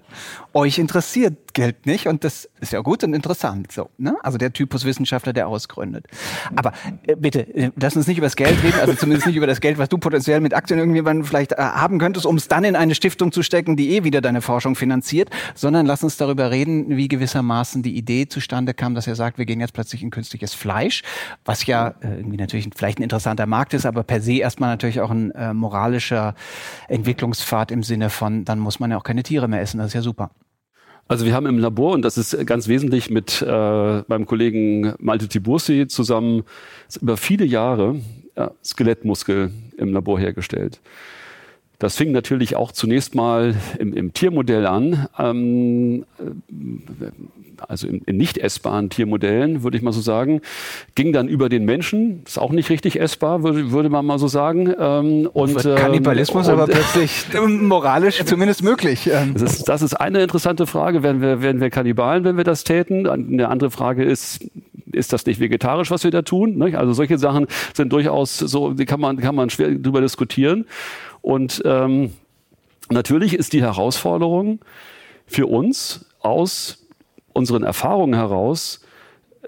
Euch 0.53 0.79
interessiert 0.79 1.53
Geld 1.53 1.85
nicht 1.85 2.07
und 2.07 2.23
das 2.23 2.47
ist 2.61 2.71
ja 2.71 2.81
gut 2.81 3.03
und 3.03 3.13
interessant. 3.13 3.71
So, 3.71 3.89
ne? 3.97 4.15
Also 4.23 4.37
der 4.37 4.53
Typus 4.53 4.85
Wissenschaftler, 4.85 5.33
der 5.33 5.47
ausgründet. 5.47 6.05
Aber 6.55 6.71
äh, 7.03 7.15
bitte, 7.15 7.41
äh, 7.55 7.71
lass 7.75 7.95
uns 7.95 8.07
nicht 8.07 8.17
über 8.17 8.27
das 8.27 8.35
Geld 8.35 8.63
reden, 8.63 8.79
also 8.79 8.93
zumindest 8.93 9.27
nicht 9.27 9.35
über 9.35 9.47
das 9.47 9.59
Geld, 9.59 9.77
was 9.77 9.89
du 9.89 9.97
potenziell 9.97 10.39
mit 10.39 10.53
Aktien 10.53 10.79
irgendjemanden 10.79 11.25
vielleicht 11.25 11.53
äh, 11.53 11.57
haben 11.57 11.99
könntest, 11.99 12.25
um 12.25 12.35
es 12.35 12.47
dann 12.47 12.63
in 12.63 12.75
eine 12.75 12.95
Stiftung 12.95 13.31
zu 13.31 13.43
stecken, 13.43 13.75
die 13.75 13.95
eh 13.95 14.03
wieder 14.03 14.21
deine 14.21 14.41
Forschung 14.41 14.75
finanziert, 14.75 15.29
sondern 15.55 15.85
lass 15.85 16.03
uns 16.03 16.17
darüber 16.17 16.51
reden, 16.51 16.95
wie 16.95 17.07
gewissermaßen 17.07 17.83
die 17.83 17.97
Idee 17.97 18.27
zustande 18.27 18.73
kam, 18.73 18.95
dass 18.95 19.07
er 19.07 19.15
sagt, 19.15 19.37
wir 19.37 19.45
gehen 19.45 19.59
jetzt 19.59 19.73
plötzlich 19.73 20.03
in 20.03 20.09
künstliches 20.09 20.53
Fleisch, 20.53 21.03
was 21.43 21.65
ja 21.65 21.95
äh, 22.01 22.17
irgendwie 22.17 22.37
natürlich 22.37 22.69
vielleicht 22.75 22.99
ein 22.99 23.03
interessanter 23.03 23.45
Markt 23.45 23.73
ist, 23.73 23.85
aber 23.85 24.03
per 24.03 24.21
se 24.21 24.33
erstmal 24.37 24.69
natürlich 24.69 25.01
auch 25.01 25.06
ein 25.11 25.27
ein 25.31 25.31
äh, 25.31 25.53
moralischer 25.53 26.35
Entwicklungspfad 26.87 27.71
im 27.71 27.83
Sinne 27.83 28.09
von, 28.09 28.45
dann 28.45 28.59
muss 28.59 28.79
man 28.79 28.91
ja 28.91 28.97
auch 28.97 29.03
keine 29.03 29.23
Tiere 29.23 29.47
mehr 29.47 29.61
essen. 29.61 29.79
Das 29.79 29.87
ist 29.87 29.93
ja 29.93 30.01
super. 30.01 30.31
Also 31.09 31.25
wir 31.25 31.33
haben 31.33 31.45
im 31.45 31.57
Labor, 31.57 31.93
und 31.93 32.01
das 32.01 32.17
ist 32.17 32.45
ganz 32.45 32.67
wesentlich 32.67 33.09
mit 33.09 33.41
äh, 33.41 34.03
meinem 34.07 34.25
Kollegen 34.25 34.93
Malte 34.99 35.29
Tibursi 35.29 35.87
zusammen 35.87 36.43
über 37.01 37.15
viele 37.15 37.45
Jahre 37.45 38.01
ja, 38.35 38.51
Skelettmuskel 38.63 39.51
im 39.77 39.93
Labor 39.93 40.19
hergestellt. 40.19 40.81
Das 41.79 41.95
fing 41.95 42.11
natürlich 42.11 42.55
auch 42.55 42.71
zunächst 42.71 43.13
mal 43.13 43.53
im, 43.77 43.93
im 43.93 44.11
Tiermodell 44.11 44.65
an, 44.65 45.07
ähm, 45.19 46.05
also 47.67 47.87
in, 47.87 48.01
in, 48.05 48.17
nicht 48.17 48.39
essbaren 48.39 48.89
Tiermodellen, 48.89 49.61
würde 49.61 49.77
ich 49.77 49.83
mal 49.83 49.91
so 49.91 50.01
sagen, 50.01 50.41
ging 50.95 51.13
dann 51.13 51.27
über 51.27 51.49
den 51.49 51.65
Menschen, 51.65 52.23
ist 52.25 52.39
auch 52.39 52.51
nicht 52.51 52.71
richtig 52.71 52.99
essbar, 52.99 53.43
würde, 53.43 53.71
würde 53.71 53.89
man 53.89 54.05
mal 54.05 54.17
so 54.17 54.27
sagen. 54.27 54.73
Ähm, 54.79 55.29
und, 55.31 55.65
ähm, 55.65 55.75
Kannibalismus 55.75 56.47
und, 56.47 56.53
aber 56.53 56.65
plötzlich 56.65 57.25
moralisch 57.47 58.23
zumindest 58.25 58.63
möglich. 58.63 59.07
Ähm. 59.13 59.33
Das 59.33 59.43
ist, 59.43 59.69
das 59.69 59.83
ist 59.83 59.93
eine 59.93 60.23
interessante 60.23 60.65
Frage, 60.65 61.03
werden 61.03 61.21
wir, 61.21 61.43
werden 61.43 61.61
wir 61.61 61.69
Kannibalen, 61.69 62.23
wenn 62.23 62.37
wir 62.37 62.43
das 62.43 62.63
täten? 62.63 63.07
Eine 63.07 63.49
andere 63.49 63.69
Frage 63.69 64.03
ist, 64.03 64.43
ist 64.91 65.13
das 65.13 65.25
nicht 65.25 65.39
vegetarisch, 65.39 65.91
was 65.91 66.03
wir 66.03 66.11
da 66.11 66.21
tun? 66.21 66.61
Also 66.75 66.93
solche 66.93 67.17
Sachen 67.17 67.47
sind 67.73 67.93
durchaus 67.93 68.37
so, 68.37 68.73
die 68.73 68.85
kann 68.85 68.99
man, 68.99 69.17
kann 69.17 69.35
man 69.35 69.49
schwer 69.49 69.71
drüber 69.71 70.01
diskutieren. 70.01 70.65
Und 71.21 71.61
ähm, 71.65 72.13
natürlich 72.89 73.33
ist 73.33 73.53
die 73.53 73.61
Herausforderung 73.61 74.59
für 75.25 75.47
uns 75.47 76.05
aus 76.19 76.85
unseren 77.33 77.63
Erfahrungen 77.63 78.15
heraus, 78.15 78.81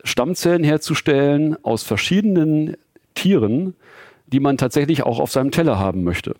Stammzellen 0.04 0.64
herzustellen 0.64 1.58
aus 1.64 1.84
verschiedenen 1.84 2.78
Tieren, 3.16 3.76
die 4.28 4.40
man 4.40 4.58
tatsächlich 4.58 5.04
auch 5.04 5.20
auf 5.20 5.32
seinem 5.32 5.52
Teller 5.52 5.80
haben 5.80 6.04
möchte. 6.04 6.36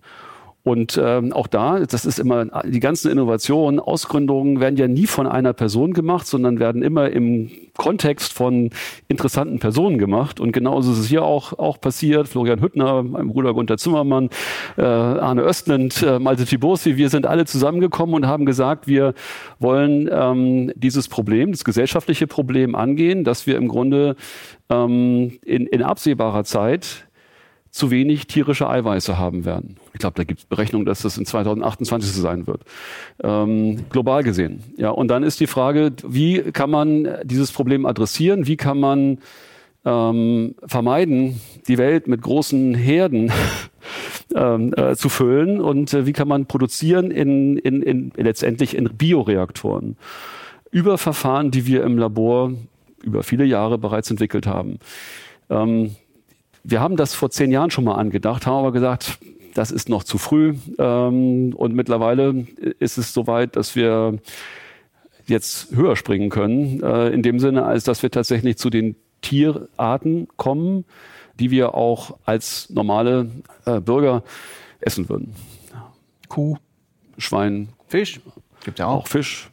Und 0.62 1.00
ähm, 1.02 1.32
auch 1.32 1.46
da, 1.46 1.80
das 1.80 2.04
ist 2.04 2.18
immer, 2.18 2.44
die 2.64 2.80
ganzen 2.80 3.10
Innovationen, 3.10 3.80
Ausgründungen 3.80 4.60
werden 4.60 4.76
ja 4.76 4.88
nie 4.88 5.06
von 5.06 5.26
einer 5.26 5.54
Person 5.54 5.94
gemacht, 5.94 6.26
sondern 6.26 6.60
werden 6.60 6.82
immer 6.82 7.08
im 7.08 7.50
Kontext 7.78 8.34
von 8.34 8.68
interessanten 9.08 9.58
Personen 9.58 9.96
gemacht. 9.96 10.38
Und 10.38 10.52
genauso 10.52 10.92
ist 10.92 10.98
es 10.98 11.06
hier 11.06 11.22
auch, 11.22 11.58
auch 11.58 11.80
passiert. 11.80 12.28
Florian 12.28 12.60
Hüttner, 12.60 13.02
mein 13.02 13.28
Bruder 13.28 13.54
Gunter 13.54 13.78
Zimmermann, 13.78 14.28
äh, 14.76 14.82
Arne 14.82 15.42
Östlund, 15.42 16.02
äh, 16.02 16.18
Malte 16.18 16.44
Tibursi, 16.44 16.98
wir 16.98 17.08
sind 17.08 17.24
alle 17.24 17.46
zusammengekommen 17.46 18.14
und 18.14 18.26
haben 18.26 18.44
gesagt, 18.44 18.86
wir 18.86 19.14
wollen 19.60 20.10
ähm, 20.12 20.72
dieses 20.74 21.08
Problem, 21.08 21.52
das 21.52 21.64
gesellschaftliche 21.64 22.26
Problem 22.26 22.74
angehen, 22.74 23.24
dass 23.24 23.46
wir 23.46 23.56
im 23.56 23.68
Grunde 23.68 24.14
ähm, 24.68 25.38
in, 25.42 25.66
in 25.66 25.82
absehbarer 25.82 26.44
Zeit 26.44 27.06
zu 27.70 27.90
wenig 27.90 28.26
tierische 28.26 28.68
Eiweiße 28.68 29.16
haben 29.18 29.44
werden. 29.44 29.76
Ich 29.92 30.00
glaube, 30.00 30.14
da 30.16 30.24
gibt 30.24 30.40
es 30.40 30.46
Berechnungen, 30.46 30.86
dass 30.86 31.02
das 31.02 31.16
in 31.16 31.26
2028 31.26 32.10
so 32.10 32.20
sein 32.20 32.46
wird. 32.46 32.62
Ähm, 33.22 33.84
global 33.90 34.22
gesehen. 34.22 34.62
Ja, 34.76 34.90
und 34.90 35.08
dann 35.08 35.22
ist 35.22 35.40
die 35.40 35.46
Frage, 35.46 35.92
wie 36.06 36.40
kann 36.52 36.70
man 36.70 37.08
dieses 37.22 37.52
Problem 37.52 37.86
adressieren? 37.86 38.46
Wie 38.46 38.56
kann 38.56 38.80
man 38.80 39.18
ähm, 39.84 40.56
vermeiden, 40.64 41.40
die 41.68 41.78
Welt 41.78 42.08
mit 42.08 42.22
großen 42.22 42.74
Herden 42.74 43.32
ähm, 44.34 44.74
äh, 44.76 44.96
zu 44.96 45.08
füllen? 45.08 45.60
Und 45.60 45.94
äh, 45.94 46.06
wie 46.06 46.12
kann 46.12 46.28
man 46.28 46.46
produzieren 46.46 47.12
in, 47.12 47.56
in, 47.56 47.82
in, 47.82 48.12
letztendlich 48.16 48.76
in 48.76 48.96
Bioreaktoren? 48.96 49.96
Über 50.72 50.98
Verfahren, 50.98 51.52
die 51.52 51.66
wir 51.66 51.84
im 51.84 51.98
Labor 51.98 52.52
über 53.02 53.22
viele 53.22 53.44
Jahre 53.44 53.78
bereits 53.78 54.10
entwickelt 54.10 54.46
haben. 54.46 54.78
Ähm, 55.48 55.94
wir 56.64 56.80
haben 56.80 56.96
das 56.96 57.14
vor 57.14 57.30
zehn 57.30 57.50
Jahren 57.50 57.70
schon 57.70 57.84
mal 57.84 57.94
angedacht, 57.94 58.46
haben 58.46 58.58
aber 58.58 58.72
gesagt, 58.72 59.18
das 59.54 59.70
ist 59.70 59.88
noch 59.88 60.04
zu 60.04 60.18
früh. 60.18 60.54
Ähm, 60.78 61.54
und 61.54 61.74
mittlerweile 61.74 62.46
ist 62.78 62.98
es 62.98 63.12
soweit, 63.12 63.56
dass 63.56 63.76
wir 63.76 64.18
jetzt 65.26 65.74
höher 65.74 65.96
springen 65.96 66.30
können, 66.30 66.82
äh, 66.82 67.08
in 67.08 67.22
dem 67.22 67.38
Sinne, 67.38 67.64
als 67.64 67.84
dass 67.84 68.02
wir 68.02 68.10
tatsächlich 68.10 68.58
zu 68.58 68.70
den 68.70 68.96
Tierarten 69.22 70.28
kommen, 70.36 70.84
die 71.38 71.50
wir 71.50 71.74
auch 71.74 72.18
als 72.24 72.70
normale 72.70 73.30
äh, 73.64 73.80
Bürger 73.80 74.22
essen 74.80 75.08
würden. 75.08 75.34
Kuh, 76.28 76.56
Schwein, 77.18 77.68
Fisch, 77.88 78.20
gibt 78.64 78.78
ja 78.78 78.86
auch. 78.86 79.02
auch 79.02 79.08
Fisch. 79.08 79.50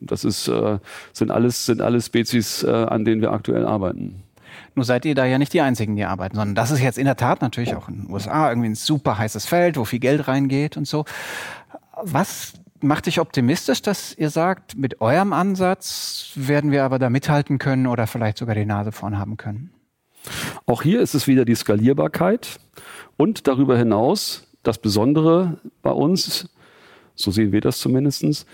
Das 0.00 0.24
ist, 0.24 0.48
äh, 0.48 0.78
sind, 1.12 1.30
alles, 1.30 1.66
sind 1.66 1.80
alles 1.80 2.06
Spezies, 2.06 2.64
an 2.64 3.04
denen 3.04 3.20
wir 3.20 3.32
aktuell 3.32 3.64
arbeiten. 3.64 4.22
Nur 4.78 4.84
seid 4.84 5.04
ihr 5.04 5.16
da 5.16 5.24
ja 5.24 5.38
nicht 5.38 5.52
die 5.52 5.60
Einzigen, 5.60 5.96
die 5.96 6.04
arbeiten, 6.04 6.36
sondern 6.36 6.54
das 6.54 6.70
ist 6.70 6.80
jetzt 6.80 6.98
in 6.98 7.04
der 7.04 7.16
Tat 7.16 7.42
natürlich 7.42 7.74
auch 7.74 7.88
in 7.88 8.02
den 8.02 8.10
USA 8.12 8.48
irgendwie 8.48 8.68
ein 8.68 8.76
super 8.76 9.18
heißes 9.18 9.44
Feld, 9.44 9.76
wo 9.76 9.84
viel 9.84 9.98
Geld 9.98 10.28
reingeht 10.28 10.76
und 10.76 10.86
so. 10.86 11.04
Was 12.00 12.52
macht 12.80 13.06
dich 13.06 13.18
optimistisch, 13.18 13.82
dass 13.82 14.16
ihr 14.16 14.30
sagt, 14.30 14.78
mit 14.78 15.00
eurem 15.00 15.32
Ansatz 15.32 16.30
werden 16.36 16.70
wir 16.70 16.84
aber 16.84 17.00
da 17.00 17.10
mithalten 17.10 17.58
können 17.58 17.88
oder 17.88 18.06
vielleicht 18.06 18.38
sogar 18.38 18.54
die 18.54 18.66
Nase 18.66 18.92
vorn 18.92 19.18
haben 19.18 19.36
können? 19.36 19.72
Auch 20.64 20.82
hier 20.82 21.00
ist 21.00 21.14
es 21.14 21.26
wieder 21.26 21.44
die 21.44 21.56
Skalierbarkeit 21.56 22.60
und 23.16 23.48
darüber 23.48 23.76
hinaus 23.76 24.46
das 24.62 24.78
Besondere 24.78 25.58
bei 25.82 25.90
uns, 25.90 26.50
so 27.16 27.32
sehen 27.32 27.50
wir 27.50 27.62
das 27.62 27.78
zumindestens, 27.78 28.46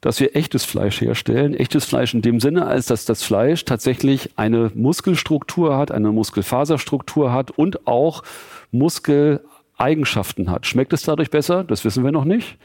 dass 0.00 0.20
wir 0.20 0.36
echtes 0.36 0.64
Fleisch 0.64 1.00
herstellen. 1.00 1.54
Echtes 1.54 1.84
Fleisch 1.84 2.14
in 2.14 2.22
dem 2.22 2.40
Sinne, 2.40 2.66
als 2.66 2.86
dass 2.86 3.04
das 3.04 3.22
Fleisch 3.22 3.64
tatsächlich 3.64 4.30
eine 4.36 4.70
Muskelstruktur 4.74 5.76
hat, 5.76 5.90
eine 5.90 6.12
Muskelfaserstruktur 6.12 7.32
hat 7.32 7.50
und 7.50 7.86
auch 7.86 8.22
Muskeleigenschaften 8.70 10.50
hat. 10.50 10.66
Schmeckt 10.66 10.92
es 10.92 11.02
dadurch 11.02 11.30
besser? 11.30 11.64
Das 11.64 11.84
wissen 11.84 12.04
wir 12.04 12.12
noch 12.12 12.24
nicht. 12.24 12.58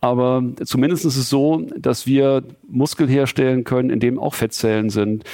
Aber 0.00 0.42
zumindest 0.64 1.04
ist 1.04 1.16
es 1.16 1.28
so, 1.28 1.66
dass 1.76 2.06
wir 2.06 2.42
Muskel 2.68 3.08
herstellen 3.08 3.64
können, 3.64 3.90
in 3.90 4.00
dem 4.00 4.18
auch 4.18 4.34
Fettzellen 4.34 4.90
sind, 4.90 5.24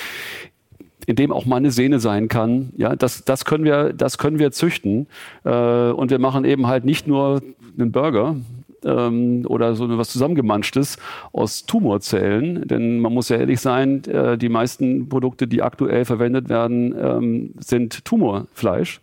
in 1.07 1.16
dem 1.16 1.33
auch 1.33 1.46
mal 1.46 1.57
eine 1.57 1.72
Sehne 1.72 1.98
sein 1.98 2.28
kann. 2.28 2.72
Ja, 2.76 2.94
das, 2.94 3.24
das 3.24 3.44
können 3.44 3.64
wir, 3.64 3.92
das 3.92 4.18
können 4.18 4.38
wir 4.38 4.52
züchten. 4.52 5.09
Äh, 5.44 5.90
und 5.90 6.11
wir 6.11 6.18
machen 6.18 6.44
eben 6.44 6.68
halt 6.68 6.85
nicht 6.85 7.07
nur 7.07 7.42
einen 7.76 7.90
Burger, 7.90 8.37
ähm, 8.85 9.45
oder 9.47 9.75
so 9.75 9.88
was 9.99 10.11
zusammengemanschtes 10.11 10.97
aus 11.33 11.64
Tumorzellen. 11.64 12.66
Denn 12.66 13.01
man 13.01 13.12
muss 13.12 13.29
ja 13.29 13.37
ehrlich 13.37 13.61
sein, 13.61 14.05
äh, 14.05 14.38
die 14.38 14.49
meisten 14.49 15.09
Produkte, 15.09 15.47
die 15.47 15.62
aktuell 15.62 16.05
verwendet 16.05 16.49
werden, 16.49 16.95
ähm, 16.99 17.55
sind 17.59 18.05
Tumorfleisch. 18.05 19.01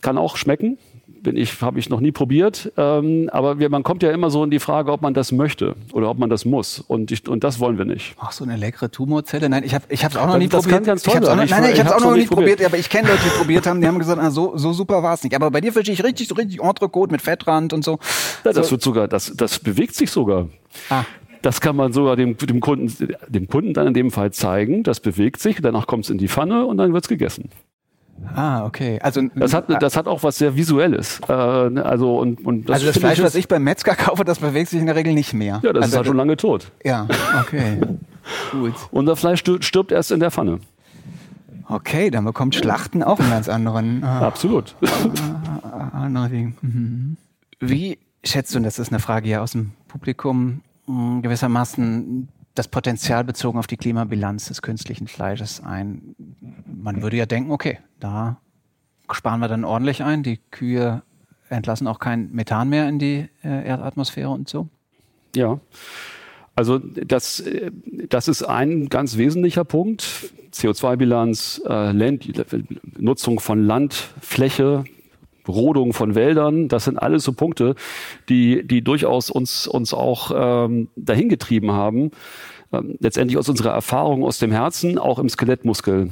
Kann 0.00 0.18
auch 0.18 0.36
schmecken, 0.36 0.78
bin 1.22 1.36
ich, 1.36 1.60
habe 1.62 1.78
ich 1.78 1.88
noch 1.90 2.00
nie 2.00 2.12
probiert. 2.12 2.72
Ähm, 2.76 3.28
aber 3.32 3.58
wir, 3.58 3.68
man 3.68 3.82
kommt 3.82 4.02
ja 4.02 4.10
immer 4.10 4.30
so 4.30 4.42
in 4.44 4.50
die 4.50 4.58
Frage, 4.58 4.90
ob 4.92 5.02
man 5.02 5.14
das 5.14 5.32
möchte 5.32 5.74
oder 5.92 6.08
ob 6.10 6.18
man 6.18 6.30
das 6.30 6.44
muss. 6.44 6.80
Und, 6.80 7.10
ich, 7.10 7.28
und 7.28 7.44
das 7.44 7.60
wollen 7.60 7.78
wir 7.78 7.84
nicht. 7.84 8.14
Ach, 8.18 8.32
so 8.32 8.44
eine 8.44 8.56
leckere 8.56 8.90
Tumorzelle? 8.90 9.48
Nein, 9.48 9.64
ich 9.64 9.74
habe 9.74 9.84
ich 9.88 10.02
es 10.02 10.16
auch 10.16 10.26
noch 10.26 10.38
nie 10.38 10.48
das 10.48 10.62
probiert. 10.62 10.78
kann 10.78 10.84
ganz 10.86 11.02
toll 11.02 11.12
ich 11.14 11.16
hab's 11.18 11.28
auch 11.28 11.36
sein. 11.36 11.38
noch, 11.38 11.50
nein, 11.50 11.62
nein, 11.62 11.72
ich 11.72 11.78
ich 11.78 11.84
habe 11.84 11.88
es 11.88 11.92
auch 11.92 11.94
hab's 11.94 12.02
noch 12.04 12.10
noch 12.10 12.16
nie 12.16 12.20
nicht 12.22 12.32
probiert, 12.32 12.64
aber 12.64 12.78
ich 12.78 12.88
kenne 12.88 13.08
Leute, 13.08 13.20
die 13.24 13.30
probiert 13.38 13.66
haben, 13.66 13.80
die 13.80 13.86
haben 13.86 13.98
gesagt, 13.98 14.20
ah, 14.20 14.30
so, 14.30 14.56
so 14.56 14.72
super 14.72 15.02
war 15.02 15.14
es 15.14 15.22
nicht. 15.22 15.34
Aber 15.34 15.50
bei 15.50 15.60
dir 15.60 15.72
verstehe 15.72 15.94
ich 15.94 16.02
richtig, 16.04 16.28
so 16.28 16.34
richtig 16.34 16.60
Entrecote 16.62 17.12
mit 17.12 17.22
Fettrand 17.22 17.72
und 17.72 17.84
so. 17.84 17.98
Ja, 18.44 18.52
das 18.52 18.66
so, 18.66 18.72
wird 18.72 18.82
sogar, 18.82 19.08
das, 19.08 19.32
das 19.36 19.58
bewegt 19.58 19.94
sich 19.94 20.10
sogar. 20.10 20.48
ah, 20.88 21.04
Das 21.42 21.60
kann 21.60 21.76
man 21.76 21.92
sogar 21.92 22.16
dem, 22.16 22.36
dem, 22.36 22.60
Kunden, 22.60 23.14
dem 23.28 23.48
Kunden 23.48 23.72
dann 23.74 23.86
in 23.86 23.94
dem 23.94 24.10
Fall 24.10 24.32
zeigen. 24.32 24.82
Das 24.82 25.00
bewegt 25.00 25.40
sich, 25.40 25.58
danach 25.62 25.86
kommt 25.86 26.04
es 26.04 26.10
in 26.10 26.18
die 26.18 26.28
Pfanne 26.28 26.66
und 26.66 26.76
dann 26.78 26.92
wird 26.92 27.04
es 27.04 27.08
gegessen. 27.08 27.50
Ah, 28.34 28.64
okay. 28.64 28.98
Also, 29.02 29.22
Das 29.34 29.54
hat, 29.54 29.66
das 29.82 29.96
hat 29.96 30.06
auch 30.06 30.22
was 30.22 30.38
sehr 30.38 30.56
Visuelles. 30.56 31.20
Äh, 31.28 31.32
also, 31.32 32.18
und, 32.18 32.44
und 32.44 32.70
also 32.70 32.86
das 32.86 32.98
Fleisch, 32.98 33.22
was 33.22 33.34
ich 33.34 33.48
beim 33.48 33.64
Metzger 33.64 33.94
kaufe, 33.96 34.24
das 34.24 34.38
bewegt 34.38 34.70
sich 34.70 34.80
in 34.80 34.86
der 34.86 34.96
Regel 34.96 35.14
nicht 35.14 35.32
mehr. 35.32 35.60
Ja, 35.62 35.72
das 35.72 35.82
also, 35.82 35.86
ist 35.86 35.96
halt 35.96 36.06
schon 36.06 36.16
lange 36.16 36.36
tot. 36.36 36.70
Ja, 36.84 37.06
okay. 37.40 37.80
Gut. 38.52 38.74
Unser 38.90 39.16
Fleisch 39.16 39.42
stirbt, 39.60 39.92
erst 39.92 40.10
in 40.12 40.20
der 40.20 40.30
Pfanne. 40.30 40.60
Okay, 41.68 42.10
dann 42.10 42.24
bekommt 42.24 42.54
Schlachten 42.54 43.02
auch 43.02 43.20
einen 43.20 43.30
ganz 43.30 43.48
anderen, 43.48 44.02
äh, 44.02 44.06
Absolut. 44.06 44.74
andere 45.92 46.28
Ding. 46.28 46.56
Mhm. 46.62 47.16
Wie 47.60 47.98
schätzt 48.24 48.54
du, 48.54 48.58
und 48.58 48.64
das 48.64 48.78
ist 48.78 48.90
eine 48.90 48.98
Frage 48.98 49.28
hier 49.28 49.42
aus 49.42 49.52
dem 49.52 49.72
Publikum, 49.88 50.62
mh, 50.86 51.20
gewissermaßen 51.22 52.28
das 52.54 52.68
Potenzial 52.68 53.24
bezogen 53.24 53.58
auf 53.58 53.66
die 53.66 53.76
Klimabilanz 53.76 54.46
des 54.46 54.62
künstlichen 54.62 55.06
Fleisches 55.06 55.62
ein? 55.62 56.14
Man 56.66 57.02
würde 57.02 57.16
ja 57.16 57.26
denken, 57.26 57.50
okay, 57.50 57.78
da 57.98 58.40
sparen 59.10 59.40
wir 59.40 59.48
dann 59.48 59.64
ordentlich 59.64 60.02
ein. 60.02 60.22
Die 60.22 60.38
Kühe 60.50 61.02
entlassen 61.48 61.86
auch 61.86 61.98
kein 61.98 62.30
Methan 62.32 62.68
mehr 62.68 62.88
in 62.88 62.98
die 62.98 63.28
äh, 63.42 63.66
Erdatmosphäre 63.66 64.30
und 64.30 64.48
so. 64.48 64.68
Ja. 65.34 65.60
Also 66.54 66.78
das, 66.78 67.40
äh, 67.40 67.70
das 68.08 68.28
ist 68.28 68.42
ein 68.42 68.88
ganz 68.88 69.16
wesentlicher 69.16 69.64
Punkt. 69.64 70.32
CO2-Bilanz, 70.52 71.62
äh, 71.66 71.92
Nutzung 72.98 73.40
von 73.40 73.64
Landfläche, 73.64 74.84
Rodung 75.48 75.92
von 75.92 76.14
Wäldern, 76.14 76.68
das 76.68 76.84
sind 76.84 76.98
alles 76.98 77.24
so 77.24 77.32
Punkte, 77.32 77.74
die, 78.28 78.66
die 78.66 78.82
durchaus 78.82 79.30
uns, 79.30 79.66
uns 79.66 79.94
auch 79.94 80.30
ähm, 80.34 80.88
dahin 80.96 81.28
getrieben 81.28 81.72
haben, 81.72 82.10
ähm, 82.72 82.96
letztendlich 83.00 83.38
aus 83.38 83.48
unserer 83.48 83.72
Erfahrung 83.72 84.24
aus 84.24 84.38
dem 84.38 84.52
Herzen, 84.52 84.98
auch 84.98 85.18
im 85.18 85.28
Skelettmuskel 85.28 86.10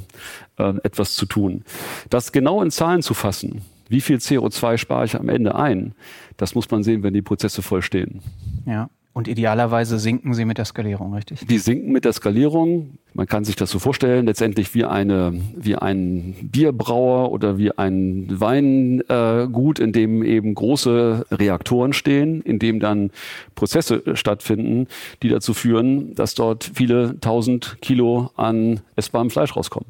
äh, 0.59 0.75
etwas 0.83 1.15
zu 1.15 1.27
tun. 1.27 1.65
Das 2.11 2.33
genau 2.33 2.63
in 2.63 2.71
Zahlen 2.71 3.03
zu 3.03 3.15
fassen, 3.15 3.63
wie 3.89 4.01
viel 4.01 4.17
CO2 4.17 4.77
spare 4.77 5.05
ich 5.05 5.19
am 5.19 5.29
Ende 5.29 5.55
ein, 5.55 5.95
das 6.37 6.55
muss 6.55 6.71
man 6.71 6.83
sehen, 6.83 7.03
wenn 7.03 7.15
die 7.15 7.23
Prozesse 7.23 7.63
voll 7.63 7.83
stehen. 7.83 8.21
Ja. 8.67 8.91
Und 9.19 9.27
idealerweise 9.27 9.99
sinken 9.99 10.33
sie 10.33 10.45
mit 10.45 10.59
der 10.59 10.65
Skalierung, 10.65 11.13
richtig? 11.13 11.45
Die 11.45 11.59
sinken 11.59 11.91
mit 11.91 12.05
der 12.05 12.13
Skalierung. 12.13 12.99
Man 13.15 13.27
kann 13.27 13.43
sich 13.45 13.57
das 13.57 13.69
so 13.69 13.81
vorstellen, 13.81 14.27
letztendlich 14.27 14.77
wie 14.77 14.85
eine, 14.85 15.35
wie 15.57 15.75
ein 15.75 16.37
Bierbrauer 16.41 17.33
oder 17.33 17.59
wie 17.59 17.77
ein 17.77 18.29
Weingut, 18.29 19.81
äh, 19.81 19.83
in 19.83 19.93
dem 19.93 20.23
eben 20.23 20.55
große 20.55 21.27
Reaktoren 21.33 21.95
stehen, 21.95 22.43
in 22.43 22.61
dem 22.61 22.79
dann 22.79 23.11
Prozesse 23.57 24.05
stattfinden, 24.15 24.87
die 25.25 25.31
dazu 25.31 25.53
führen, 25.53 26.15
dass 26.15 26.37
dort 26.37 26.71
viele 26.73 27.19
tausend 27.19 27.79
Kilo 27.81 28.31
an 28.37 28.83
essbarem 28.95 29.31
Fleisch 29.31 29.57
rauskommen. 29.57 29.89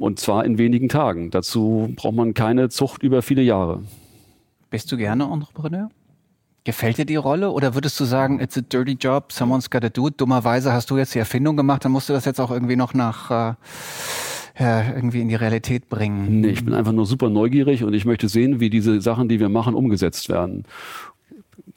Und 0.00 0.18
zwar 0.18 0.44
in 0.44 0.58
wenigen 0.58 0.88
Tagen. 0.88 1.30
Dazu 1.30 1.92
braucht 1.94 2.16
man 2.16 2.34
keine 2.34 2.70
Zucht 2.70 3.04
über 3.04 3.22
viele 3.22 3.42
Jahre. 3.42 3.84
Bist 4.68 4.90
du 4.90 4.96
gerne 4.96 5.30
Entrepreneur? 5.32 5.90
Gefällt 6.66 6.98
dir 6.98 7.06
die 7.06 7.14
Rolle 7.14 7.52
oder 7.52 7.76
würdest 7.76 8.00
du 8.00 8.04
sagen, 8.04 8.40
it's 8.40 8.58
a 8.58 8.60
dirty 8.60 8.96
job, 9.00 9.30
someone's 9.30 9.70
gotta 9.70 9.88
do 9.88 10.08
it? 10.08 10.20
Dummerweise 10.20 10.72
hast 10.72 10.90
du 10.90 10.98
jetzt 10.98 11.14
die 11.14 11.20
Erfindung 11.20 11.56
gemacht, 11.56 11.84
dann 11.84 11.92
musst 11.92 12.08
du 12.08 12.12
das 12.12 12.24
jetzt 12.24 12.40
auch 12.40 12.50
irgendwie 12.50 12.74
noch 12.74 12.92
nach 12.92 13.30
äh, 13.30 13.54
ja, 14.58 14.92
irgendwie 14.92 15.20
in 15.20 15.28
die 15.28 15.36
Realität 15.36 15.88
bringen. 15.88 16.40
Nee, 16.40 16.48
ich 16.48 16.64
bin 16.64 16.74
einfach 16.74 16.90
nur 16.90 17.06
super 17.06 17.30
neugierig 17.30 17.84
und 17.84 17.94
ich 17.94 18.04
möchte 18.04 18.28
sehen, 18.28 18.58
wie 18.58 18.68
diese 18.68 19.00
Sachen, 19.00 19.28
die 19.28 19.38
wir 19.38 19.48
machen, 19.48 19.76
umgesetzt 19.76 20.28
werden. 20.28 20.64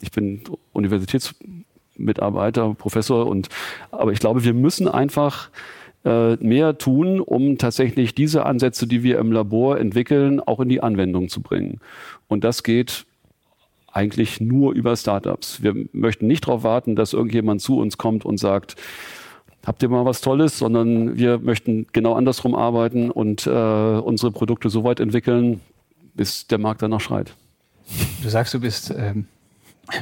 Ich 0.02 0.10
bin 0.10 0.41
Universitätsmitarbeiter, 0.73 2.73
Professor 2.73 3.28
und 3.28 3.47
aber 3.91 4.12
ich 4.12 4.19
glaube, 4.19 4.43
wir 4.43 4.56
müssen 4.56 4.88
einfach 4.88 5.52
äh, 6.04 6.34
mehr 6.38 6.80
tun, 6.80 7.19
um 7.19 7.60
tatsächlich 7.60 8.15
diese 8.15 8.43
Ansätze, 8.43 8.88
die 8.88 9.04
wir 9.04 9.19
im 9.19 9.32
Labor 9.32 9.78
entwickeln, 9.78 10.39
auch 10.39 10.60
in 10.60 10.69
die 10.69 10.82
Anwendung 10.82 11.30
zu 11.30 11.41
bringen. 11.41 11.80
Und 12.28 12.43
das 12.43 12.63
geht 12.63 13.06
eigentlich 13.91 14.41
nur 14.41 14.73
über 14.73 14.95
Startups. 14.95 15.62
Wir 15.63 15.73
möchten 15.93 16.28
nicht 16.28 16.47
darauf 16.47 16.63
warten, 16.63 16.95
dass 16.95 17.13
irgendjemand 17.13 17.62
zu 17.62 17.80
uns 17.80 17.97
kommt 17.97 18.25
und 18.25 18.38
sagt, 18.38 18.75
habt 19.65 19.84
ihr 19.84 19.89
mal 19.89 20.06
was 20.06 20.21
Tolles, 20.21 20.58
sondern 20.58 21.17
wir 21.17 21.39
möchten 21.39 21.88
genau 21.91 22.13
andersrum 22.13 22.56
arbeiten 22.56 23.12
und 23.12 23.45
äh, 23.47 23.49
unsere 23.49 24.32
Produkte 24.32 24.69
so 24.69 24.84
weit 24.84 24.99
entwickeln, 24.99 25.62
bis 26.13 26.47
der 26.47 26.58
Markt 26.58 26.82
danach 26.82 27.02
schreit. 27.02 27.36
Du 28.21 28.30
sagst, 28.30 28.54
du 28.54 28.60
bist 28.60 28.93
ähm, 28.95 29.28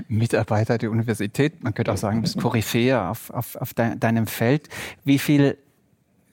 Mitarbeiter 0.08 0.78
der 0.78 0.92
Universität, 0.92 1.64
man 1.64 1.74
könnte 1.74 1.92
auch 1.94 1.98
sagen, 1.98 2.18
du 2.18 2.22
bist 2.24 2.38
Koryphäe 2.38 3.02
auf, 3.02 3.30
auf, 3.30 3.56
auf 3.56 3.74
de 3.74 3.96
deinem 3.98 4.28
Feld. 4.28 4.70
Wie 5.04 5.20
viel 5.20 5.58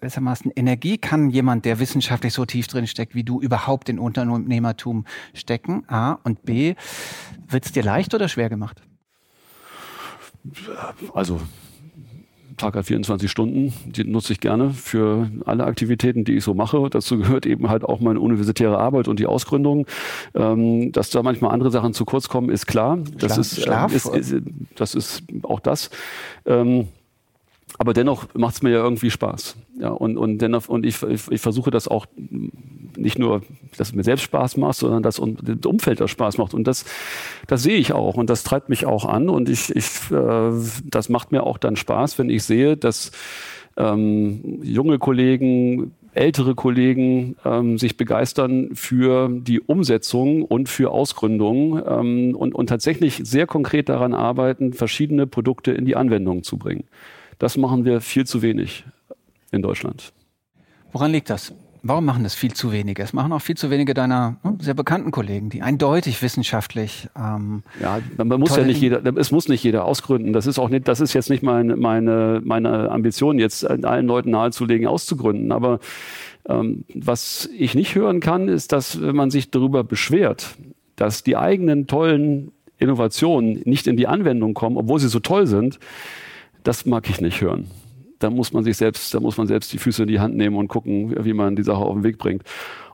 gewissermaßen 0.05 0.53
Energie 0.55 0.99
kann 0.99 1.31
jemand, 1.31 1.65
der 1.65 1.79
wissenschaftlich 1.79 2.35
so 2.35 2.45
tief 2.45 2.67
drin 2.67 2.87
steckt 2.87 3.15
wie 3.15 3.25
du, 3.25 3.41
überhaupt 3.41 3.89
in 3.89 3.99
Unternehmertum 3.99 5.07
stecken? 5.33 5.85
A. 5.89 6.19
Und 6.25 6.43
B. 6.45 6.75
Wird 7.49 7.65
es 7.65 7.73
dir 7.73 7.83
leicht 7.83 8.13
oder 8.13 8.29
schwer 8.29 8.51
gemacht? 8.51 8.83
Also 11.15 11.41
Tag 12.59 12.77
hat 12.77 12.85
24 12.85 13.31
Stunden, 13.31 13.73
die 13.87 14.05
nutze 14.05 14.35
ich 14.35 14.41
gerne 14.41 14.71
für 14.71 15.31
alle 15.47 15.65
Aktivitäten, 15.65 16.25
die 16.25 16.35
ich 16.37 16.45
so 16.45 16.53
mache. 16.53 16.87
Dazu 16.91 17.17
gehört 17.17 17.47
eben 17.47 17.71
halt 17.71 17.83
auch 17.83 18.01
meine 18.01 18.21
universitäre 18.21 18.79
Arbeit 18.79 19.09
und 19.09 19.19
die 19.19 19.27
Ausgründung. 19.27 19.87
Ähm, 20.35 20.93
dass 20.93 21.09
da 21.09 21.23
manchmal 21.23 21.53
andere 21.53 21.71
Sachen 21.71 21.95
zu 21.95 22.05
kurz 22.05 22.29
kommen, 22.29 22.51
ist 22.51 22.67
klar. 22.67 22.99
Das 23.19 23.33
Schlaf- 23.33 23.39
ist, 23.41 23.63
Schlaf? 23.63 23.95
Ist, 23.95 24.07
ist, 24.07 24.35
das 24.77 24.95
ist 24.95 25.23
auch 25.45 25.61
das. 25.61 25.89
Ähm, 26.45 26.89
aber 27.79 27.93
dennoch 27.93 28.27
macht 28.35 28.57
es 28.57 28.63
mir 28.63 28.71
ja 28.71 28.83
irgendwie 28.83 29.11
Spaß. 29.11 29.57
Ja, 29.81 29.89
und, 29.89 30.17
und 30.17 30.39
dennoch, 30.39 30.69
und 30.69 30.87
ich, 30.87 31.03
ich, 31.03 31.31
ich 31.31 31.41
versuche 31.41 31.71
das 31.71 31.89
auch 31.89 32.07
nicht 32.97 33.19
nur, 33.19 33.43
dass 33.77 33.89
es 33.89 33.95
mir 33.95 34.05
selbst 34.05 34.23
Spaß 34.23 34.57
macht, 34.57 34.77
sondern 34.77 35.03
dass 35.03 35.17
das 35.17 35.67
Umfeld 35.67 36.01
das 36.01 36.11
Spaß 36.11 36.39
macht. 36.39 36.55
Und 36.55 36.67
das, 36.67 36.85
das 37.49 37.63
sehe 37.63 37.77
ich 37.77 37.93
auch 37.93 38.15
und 38.15 38.31
das 38.31 38.45
treibt 38.45 38.69
mich 38.69 38.87
auch 38.87 39.05
an. 39.05 39.29
Und 39.29 39.49
ich, 39.49 39.75
ich, 39.75 40.11
äh, 40.13 40.53
das 40.85 41.09
macht 41.09 41.33
mir 41.33 41.43
auch 41.43 41.59
dann 41.59 41.77
Spaß, 41.77 42.19
wenn 42.19 42.31
ich 42.31 42.45
sehe, 42.45 42.77
dass 42.77 43.11
ähm, 43.77 44.61
junge 44.63 44.99
Kollegen, 44.99 45.93
ältere 46.13 46.55
Kollegen 46.55 47.35
ähm, 47.45 47.77
sich 47.77 47.97
begeistern 47.97 48.71
für 48.75 49.29
die 49.29 49.61
Umsetzung 49.61 50.43
und 50.43 50.69
für 50.69 50.93
Ausgründung 50.93 51.83
ähm, 51.85 52.37
und, 52.37 52.55
und 52.55 52.69
tatsächlich 52.69 53.21
sehr 53.25 53.49
konkret 53.49 53.89
daran 53.89 54.15
arbeiten, 54.15 54.73
verschiedene 54.75 55.27
Produkte 55.27 55.73
in 55.73 55.85
die 55.85 55.97
Anwendung 55.97 56.45
zu 56.45 56.57
bringen. 56.57 56.85
Das 57.39 57.57
machen 57.57 57.85
wir 57.85 58.01
viel 58.01 58.27
zu 58.27 58.43
wenig 58.43 58.85
in 59.51 59.63
Deutschland. 59.63 60.13
Woran 60.93 61.13
liegt 61.13 61.31
das? 61.31 61.55
Warum 61.87 62.07
machen 62.07 62.23
das 62.23 62.35
viel 62.35 62.55
zu 62.55 62.73
wenige? 62.73 63.03
Es 63.03 63.13
machen 63.13 63.31
auch 63.33 63.43
viel 63.43 63.59
zu 63.59 63.69
wenige 63.69 63.93
deiner 63.93 64.37
hm, 64.43 64.59
sehr 64.59 64.73
bekannten 64.73 65.11
Kollegen, 65.11 65.51
die 65.51 65.61
eindeutig 65.61 66.23
wissenschaftlich. 66.23 67.09
Ähm, 67.15 67.63
ja, 67.79 67.99
man 68.17 68.41
muss 68.41 68.57
ja 68.57 68.65
nicht 68.65 68.81
jeder, 68.81 69.05
es 69.19 69.31
muss 69.31 69.49
nicht 69.49 69.63
jeder 69.63 69.85
ausgründen. 69.85 70.33
Das 70.33 70.47
ist 70.47 70.59
auch 70.59 70.71
nicht, 70.71 70.89
das 70.89 71.01
ist 71.01 71.13
jetzt 71.13 71.29
nicht 71.29 71.43
meine, 71.43 71.77
meine, 71.77 72.41
meine 72.43 72.91
Ambition, 72.91 73.39
jetzt 73.39 73.69
allen 73.69 74.07
Leuten 74.07 74.31
nahezulegen, 74.31 74.87
auszugründen. 74.87 75.53
Aber 75.53 75.79
ähm, 76.49 76.87
was 76.95 77.51
ich 77.55 77.75
nicht 77.75 77.95
hören 77.95 78.21
kann, 78.21 78.49
ist, 78.49 78.73
dass 78.73 79.03
wenn 79.03 79.15
man 79.15 79.31
sich 79.31 79.51
darüber 79.51 79.85
beschwert, 79.85 80.57
dass 80.97 81.23
die 81.23 81.37
eigenen 81.37 81.87
tollen 81.87 82.53
Innovationen 82.79 83.61
nicht 83.67 83.87
in 83.87 83.99
die 83.99 84.07
Anwendung 84.07 84.55
kommen, 84.55 84.79
obwohl 84.79 85.01
sie 85.01 85.09
so 85.09 85.21
toll 85.21 85.47
sind, 85.47 85.79
das 86.65 86.85
mag 86.87 87.09
ich 87.09 87.21
nicht 87.21 87.41
hören. 87.41 87.71
Da 88.19 88.31
muss 88.31 88.53
man 88.53 88.65
sich 88.65 88.77
selbst, 88.77 89.15
da 89.15 89.21
muss 89.21 89.37
man 89.37 89.47
selbst 89.47 89.73
die 89.73 89.79
Füße 89.79 90.03
in 90.03 90.09
die 90.09 90.21
Hand 90.21 90.37
nehmen 90.37 90.57
und 90.57 90.69
gucken, 90.69 91.15
wie 91.25 91.33
man 91.33 91.57
die 91.57 91.63
Sache 91.63 91.85
auf 91.85 91.95
den 91.95 92.05
Weg 92.05 92.19
bringt. 92.19 92.43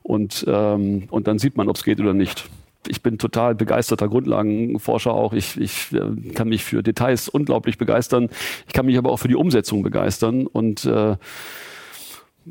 Und, 0.03 0.45
ähm, 0.49 1.05
und 1.11 1.27
dann 1.27 1.39
sieht 1.39 1.57
man, 1.57 1.69
ob 1.69 1.77
es 1.77 1.85
geht 1.85 2.01
oder 2.01 2.15
nicht. 2.15 2.49
Ich 2.89 3.03
bin 3.03 3.19
total 3.19 3.55
begeisterter 3.55 4.09
Grundlagenforscher 4.09 5.13
auch. 5.13 5.35
Ich, 5.35 5.61
ich 5.61 5.93
äh, 5.93 6.33
kann 6.33 6.49
mich 6.49 6.65
für 6.65 6.83
Details 6.83 7.29
unglaublich 7.29 7.79
begeistern. 7.79 8.29
Ich 8.67 8.73
kann 8.73 8.87
mich 8.87 8.97
aber 8.97 9.13
auch 9.13 9.19
für 9.19 9.29
die 9.29 9.37
Umsetzung 9.37 9.83
begeistern. 9.83 10.47
Und 10.47 10.85
äh, 10.87 11.17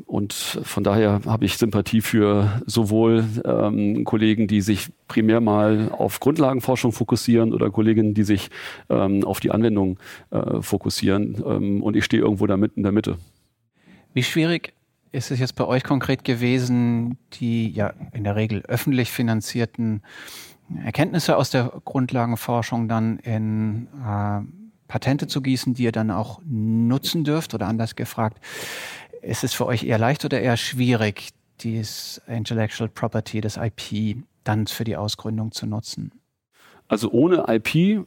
und 0.06 0.32
von 0.32 0.84
daher 0.84 1.20
habe 1.26 1.44
ich 1.44 1.58
Sympathie 1.58 2.00
für 2.00 2.62
sowohl 2.66 3.24
ähm, 3.44 4.04
Kollegen, 4.04 4.46
die 4.46 4.60
sich 4.60 4.88
primär 5.08 5.40
mal 5.40 5.90
auf 5.90 6.20
Grundlagenforschung 6.20 6.92
fokussieren 6.92 7.52
oder 7.52 7.70
Kolleginnen, 7.70 8.14
die 8.14 8.22
sich 8.22 8.50
ähm, 8.88 9.24
auf 9.24 9.40
die 9.40 9.50
Anwendung 9.50 9.98
äh, 10.30 10.62
fokussieren. 10.62 11.42
Ähm, 11.44 11.82
und 11.82 11.96
ich 11.96 12.04
stehe 12.04 12.22
irgendwo 12.22 12.46
da 12.46 12.56
mitten 12.56 12.80
in 12.80 12.84
der 12.84 12.92
Mitte. 12.92 13.18
Wie 14.14 14.22
schwierig 14.22 14.72
ist 15.12 15.30
es 15.30 15.40
jetzt 15.40 15.56
bei 15.56 15.64
euch 15.64 15.82
konkret 15.82 16.24
gewesen, 16.24 17.18
die 17.34 17.68
ja 17.70 17.92
in 18.12 18.24
der 18.24 18.36
Regel 18.36 18.62
öffentlich 18.68 19.10
finanzierten 19.10 20.02
Erkenntnisse 20.84 21.36
aus 21.36 21.50
der 21.50 21.72
Grundlagenforschung 21.84 22.88
dann 22.88 23.18
in 23.18 23.88
äh, 24.06 24.40
Patente 24.86 25.26
zu 25.26 25.40
gießen, 25.40 25.74
die 25.74 25.84
ihr 25.84 25.92
dann 25.92 26.10
auch 26.10 26.40
nutzen 26.44 27.24
dürft? 27.24 27.54
Oder 27.54 27.66
anders 27.66 27.96
gefragt, 27.96 28.38
ist 29.22 29.44
es 29.44 29.52
für 29.52 29.66
euch 29.66 29.84
eher 29.84 29.98
leicht 29.98 30.24
oder 30.24 30.40
eher 30.40 30.56
schwierig, 30.56 31.30
dieses 31.60 32.20
Intellectual 32.26 32.88
Property, 32.88 33.40
das 33.40 33.56
IP, 33.56 34.16
dann 34.44 34.66
für 34.66 34.84
die 34.84 34.96
Ausgründung 34.96 35.52
zu 35.52 35.66
nutzen? 35.66 36.12
Also 36.88 37.10
ohne 37.10 37.44
IP 37.48 38.06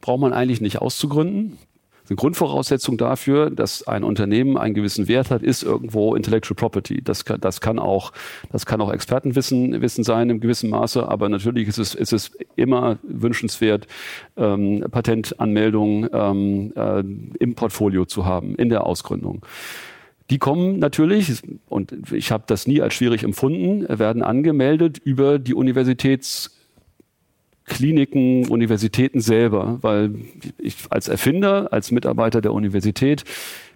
braucht 0.00 0.20
man 0.20 0.32
eigentlich 0.32 0.60
nicht 0.60 0.80
auszugründen. 0.80 1.58
Eine 2.06 2.16
Grundvoraussetzung 2.16 2.98
dafür, 2.98 3.48
dass 3.48 3.86
ein 3.88 4.04
Unternehmen 4.04 4.58
einen 4.58 4.74
gewissen 4.74 5.08
Wert 5.08 5.30
hat, 5.30 5.42
ist 5.42 5.62
irgendwo 5.62 6.14
Intellectual 6.14 6.54
Property. 6.54 7.00
Das 7.02 7.24
kann, 7.24 7.40
das 7.40 7.62
kann 7.62 7.78
auch, 7.78 8.12
das 8.52 8.66
kann 8.66 8.82
auch 8.82 8.92
Expertenwissen 8.92 9.80
Wissen 9.80 10.04
sein 10.04 10.28
im 10.28 10.40
gewissen 10.40 10.68
Maße, 10.68 11.08
aber 11.08 11.30
natürlich 11.30 11.66
ist 11.66 11.78
es, 11.78 11.94
ist 11.94 12.12
es 12.12 12.32
immer 12.56 12.98
wünschenswert, 13.04 13.86
ähm, 14.36 14.84
Patentanmeldungen 14.90 16.10
ähm, 16.12 16.72
äh, 16.76 17.00
im 17.42 17.54
Portfolio 17.54 18.04
zu 18.04 18.26
haben, 18.26 18.54
in 18.56 18.68
der 18.68 18.84
Ausgründung. 18.84 19.46
Die 20.30 20.38
kommen 20.38 20.78
natürlich, 20.78 21.42
und 21.68 21.92
ich 22.12 22.32
habe 22.32 22.44
das 22.46 22.66
nie 22.66 22.80
als 22.80 22.94
schwierig 22.94 23.24
empfunden, 23.24 23.86
werden 23.88 24.22
angemeldet 24.22 24.96
über 24.98 25.38
die 25.38 25.52
Universitätskliniken, 25.52 28.48
Universitäten 28.48 29.20
selber, 29.20 29.80
weil 29.82 30.14
ich 30.56 30.76
als 30.88 31.08
Erfinder, 31.08 31.70
als 31.72 31.90
Mitarbeiter 31.90 32.40
der 32.40 32.54
Universität 32.54 33.24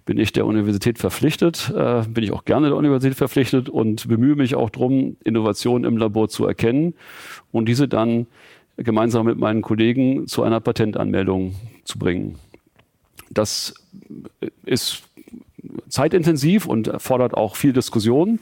bin 0.05 0.17
ich 0.17 0.33
der 0.33 0.47
Universität 0.47 0.97
verpflichtet, 0.97 1.71
äh, 1.75 2.01
bin 2.07 2.23
ich 2.23 2.31
auch 2.31 2.43
gerne 2.43 2.69
der 2.69 2.77
Universität 2.77 3.15
verpflichtet 3.15 3.69
und 3.69 4.07
bemühe 4.07 4.35
mich 4.35 4.55
auch 4.55 4.71
darum, 4.71 5.17
Innovationen 5.23 5.83
im 5.83 5.97
Labor 5.97 6.29
zu 6.29 6.47
erkennen 6.47 6.95
und 7.51 7.69
diese 7.69 7.87
dann 7.87 8.25
gemeinsam 8.75 9.27
mit 9.27 9.37
meinen 9.37 9.61
Kollegen 9.61 10.25
zu 10.25 10.41
einer 10.41 10.61
Patentanmeldung 10.61 11.53
zu 11.83 11.99
bringen. 11.99 12.39
Das 13.29 13.75
ist 14.65 15.03
zeitintensiv 15.87 16.65
und 16.65 16.87
erfordert 16.87 17.33
auch 17.33 17.55
viel 17.55 17.73
Diskussion, 17.73 18.39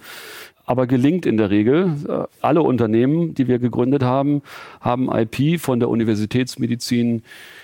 aber 0.66 0.86
gelingt 0.86 1.26
in 1.26 1.38
der 1.38 1.50
Regel. 1.50 1.96
Äh, 2.08 2.24
alle 2.42 2.62
Unternehmen, 2.62 3.34
die 3.34 3.48
wir 3.48 3.58
gegründet 3.58 4.04
haben, 4.04 4.42
haben 4.82 5.10
IP 5.12 5.60
von 5.60 5.80
der 5.80 5.90
Universitätsmedizin 5.90 7.24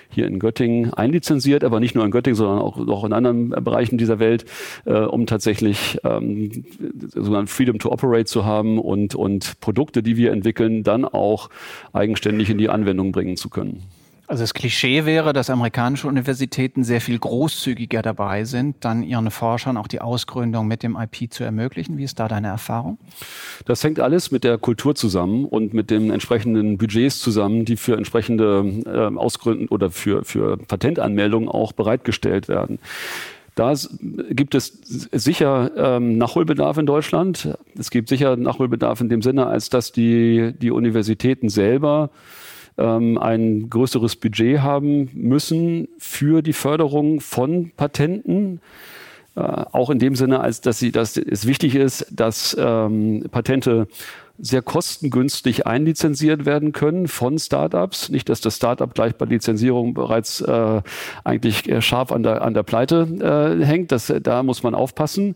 hier 0.10 0.28
in 0.28 0.40
Göttingen 0.40 0.94
einlizenziert, 0.94 1.64
aber 1.64 1.80
nicht 1.80 1.96
nur 1.96 2.06
in 2.06 2.12
Göttingen, 2.12 2.38
sondern 2.38 2.60
auch, 2.60 2.78
auch 2.88 3.04
in 3.04 3.14
anderen 3.14 3.50
Bereichen 3.50 3.98
dieser 3.98 4.20
Welt, 4.20 4.46
äh, 4.86 4.94
um 4.94 5.26
tatsächlich 5.26 6.00
ähm, 6.04 6.64
sogenannten 7.14 7.48
Freedom 7.48 7.78
to 7.80 7.92
Operate 7.92 8.26
zu 8.26 8.46
haben 8.46 8.80
und, 8.80 9.16
und 9.16 9.60
Produkte, 9.60 10.02
die 10.02 10.16
wir 10.16 10.32
entwickeln, 10.32 10.84
dann 10.84 11.04
auch 11.04 11.50
eigenständig 11.92 12.50
in 12.50 12.58
die 12.58 12.70
Anwendung 12.70 13.12
bringen 13.12 13.36
zu 13.36 13.50
können. 13.50 13.84
Also 14.26 14.44
das 14.44 14.54
Klischee 14.54 15.06
wäre, 15.06 15.34
dass 15.34 15.50
amerikanische 15.50 16.08
Universitäten 16.08 16.86
sehr 16.86 17.02
viel 17.02 17.20
großzügiger 17.20 18.02
dabei 18.02 18.46
sind, 18.46 18.78
dann 18.80 19.04
ihren 19.04 19.30
Forschern 19.32 19.76
auch 19.76 19.88
die 19.88 20.00
Ausgründung 20.00 20.66
mit 20.66 20.82
dem 20.82 20.96
IP 20.96 21.32
zu 21.32 21.44
ermöglichen. 21.44 21.98
Wie 21.98 22.06
ist 22.06 22.20
da 22.20 22.30
deine 22.30 22.48
Erfahrung? 22.48 22.98
Das 23.66 23.84
hängt 23.84 24.00
alles 24.00 24.32
mit 24.32 24.46
der 24.46 24.58
Kultur 24.58 24.96
zusammen 24.96 25.44
und 25.46 25.74
mit 25.74 25.92
den 25.92 26.10
entsprechenden 26.10 26.78
Budgets 26.78 27.20
zusammen, 27.20 27.66
die 27.66 27.76
für 27.76 27.98
entsprechende 27.98 28.84
äh, 28.86 29.18
Ausgründen 29.18 29.68
oder 29.68 29.92
für, 29.92 30.24
für 30.24 30.58
Patentanmeldungen 30.58 31.50
auch 31.50 31.74
bereitgestellt 31.74 32.48
werden. 32.48 32.80
Da 33.56 33.74
gibt 34.32 34.56
es 34.56 34.80
sicher 35.12 35.72
ähm, 35.76 36.18
Nachholbedarf 36.18 36.78
in 36.78 36.86
Deutschland. 36.86 37.56
Es 37.78 37.92
gibt 37.92 38.10
sicher 38.10 38.36
Nachholbedarf 38.36 39.02
in 39.02 39.10
dem 39.10 39.22
Sinne, 39.22 39.46
als 39.46 39.70
dass 39.70 39.92
die, 39.92 40.54
die 40.60 40.72
Universitäten 40.72 41.50
selber 41.50 42.10
ähm, 42.78 43.18
ein 43.18 43.70
größeres 43.70 44.16
Budget 44.16 44.62
haben 44.62 45.10
müssen 45.14 45.88
für 45.98 46.42
die 46.42 46.54
Förderung 46.54 47.22
von 47.22 47.72
Patenten. 47.76 48.62
Äh, 49.36 49.42
auch 49.42 49.90
in 49.90 50.00
dem 50.00 50.16
Sinne, 50.16 50.42
als 50.42 50.62
dass, 50.62 50.80
sie, 50.80 50.92
dass 50.92 51.18
es 51.18 51.48
wichtig 51.48 51.76
ist, 51.76 52.06
dass 52.12 52.56
ähm, 52.60 53.26
Patente 53.32 53.88
sehr 54.40 54.62
kostengünstig 54.62 55.68
einlizenziert 55.68 56.46
werden 56.46 56.72
können 56.72 57.08
von 57.08 57.38
Startups. 57.38 58.10
Nicht, 58.10 58.30
dass 58.30 58.42
das 58.42 58.56
Startup 58.56 58.94
gleich 58.94 59.16
bei 59.16 59.26
Lizenzierung 59.26 59.94
bereits 59.94 60.42
äh, 60.42 60.82
eigentlich 61.24 61.72
scharf 61.86 62.12
an 62.12 62.24
der, 62.24 62.42
an 62.42 62.54
der 62.54 62.64
Pleite 62.64 63.58
äh, 63.62 63.64
hängt. 63.64 63.92
Das, 63.92 64.12
da 64.22 64.44
muss 64.44 64.64
man 64.64 64.74
aufpassen. 64.74 65.36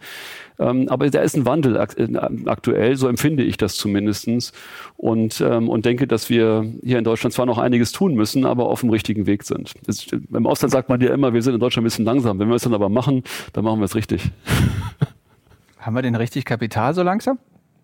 Ähm, 0.59 0.87
aber 0.89 1.09
da 1.09 1.21
ist 1.21 1.35
ein 1.35 1.45
Wandel 1.45 1.75
äh, 1.75 2.17
aktuell, 2.47 2.95
so 2.95 3.07
empfinde 3.07 3.43
ich 3.43 3.57
das 3.57 3.75
zumindestens 3.75 4.53
und, 4.95 5.39
ähm, 5.41 5.69
und 5.69 5.85
denke, 5.85 6.07
dass 6.07 6.29
wir 6.29 6.65
hier 6.83 6.97
in 6.97 7.03
Deutschland 7.03 7.33
zwar 7.33 7.45
noch 7.45 7.59
einiges 7.59 7.91
tun 7.91 8.15
müssen, 8.15 8.45
aber 8.45 8.67
auf 8.67 8.81
dem 8.81 8.89
richtigen 8.89 9.27
Weg 9.27 9.43
sind. 9.43 9.73
Das, 9.85 10.07
Im 10.07 10.47
Ausland 10.47 10.71
sagt 10.71 10.89
man 10.89 10.99
ja 10.99 11.13
immer, 11.13 11.33
wir 11.33 11.41
sind 11.43 11.53
in 11.53 11.59
Deutschland 11.59 11.83
ein 11.83 11.89
bisschen 11.89 12.05
langsam. 12.05 12.39
Wenn 12.39 12.49
wir 12.49 12.55
es 12.55 12.63
dann 12.63 12.73
aber 12.73 12.89
machen, 12.89 13.23
dann 13.53 13.63
machen 13.63 13.79
wir 13.79 13.85
es 13.85 13.95
richtig. 13.95 14.31
Haben 15.79 15.95
wir 15.95 16.01
denn 16.01 16.15
richtig 16.15 16.43
Kapital 16.43 16.95
so 16.95 17.03
langsam? 17.03 17.37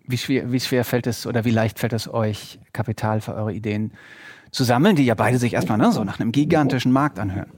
Wie 0.06 0.18
schwer, 0.18 0.52
wie 0.52 0.60
schwer 0.60 0.84
fällt 0.84 1.06
es 1.06 1.26
oder 1.26 1.44
wie 1.44 1.50
leicht 1.50 1.78
fällt 1.78 1.94
es 1.94 2.12
euch, 2.12 2.58
Kapital 2.72 3.20
für 3.20 3.34
eure 3.34 3.52
Ideen 3.52 3.92
zu 4.50 4.64
sammeln, 4.64 4.96
die 4.96 5.04
ja 5.04 5.14
beide 5.14 5.38
sich 5.38 5.54
erstmal 5.54 5.78
ne, 5.78 5.92
so 5.92 6.04
nach 6.04 6.20
einem 6.20 6.30
gigantischen 6.30 6.92
Markt 6.92 7.18
anhören? 7.18 7.50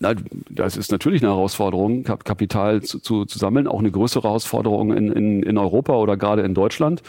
Na, 0.00 0.14
das 0.50 0.76
ist 0.76 0.90
natürlich 0.92 1.22
eine 1.22 1.32
Herausforderung, 1.32 2.04
Kapital 2.04 2.82
zu, 2.82 2.98
zu, 2.98 3.24
zu 3.24 3.38
sammeln, 3.38 3.66
auch 3.66 3.78
eine 3.78 3.90
größere 3.90 4.24
Herausforderung 4.24 4.92
in, 4.92 5.12
in, 5.12 5.42
in 5.42 5.58
Europa 5.58 5.94
oder 5.94 6.16
gerade 6.16 6.42
in 6.42 6.54
Deutschland. 6.54 7.02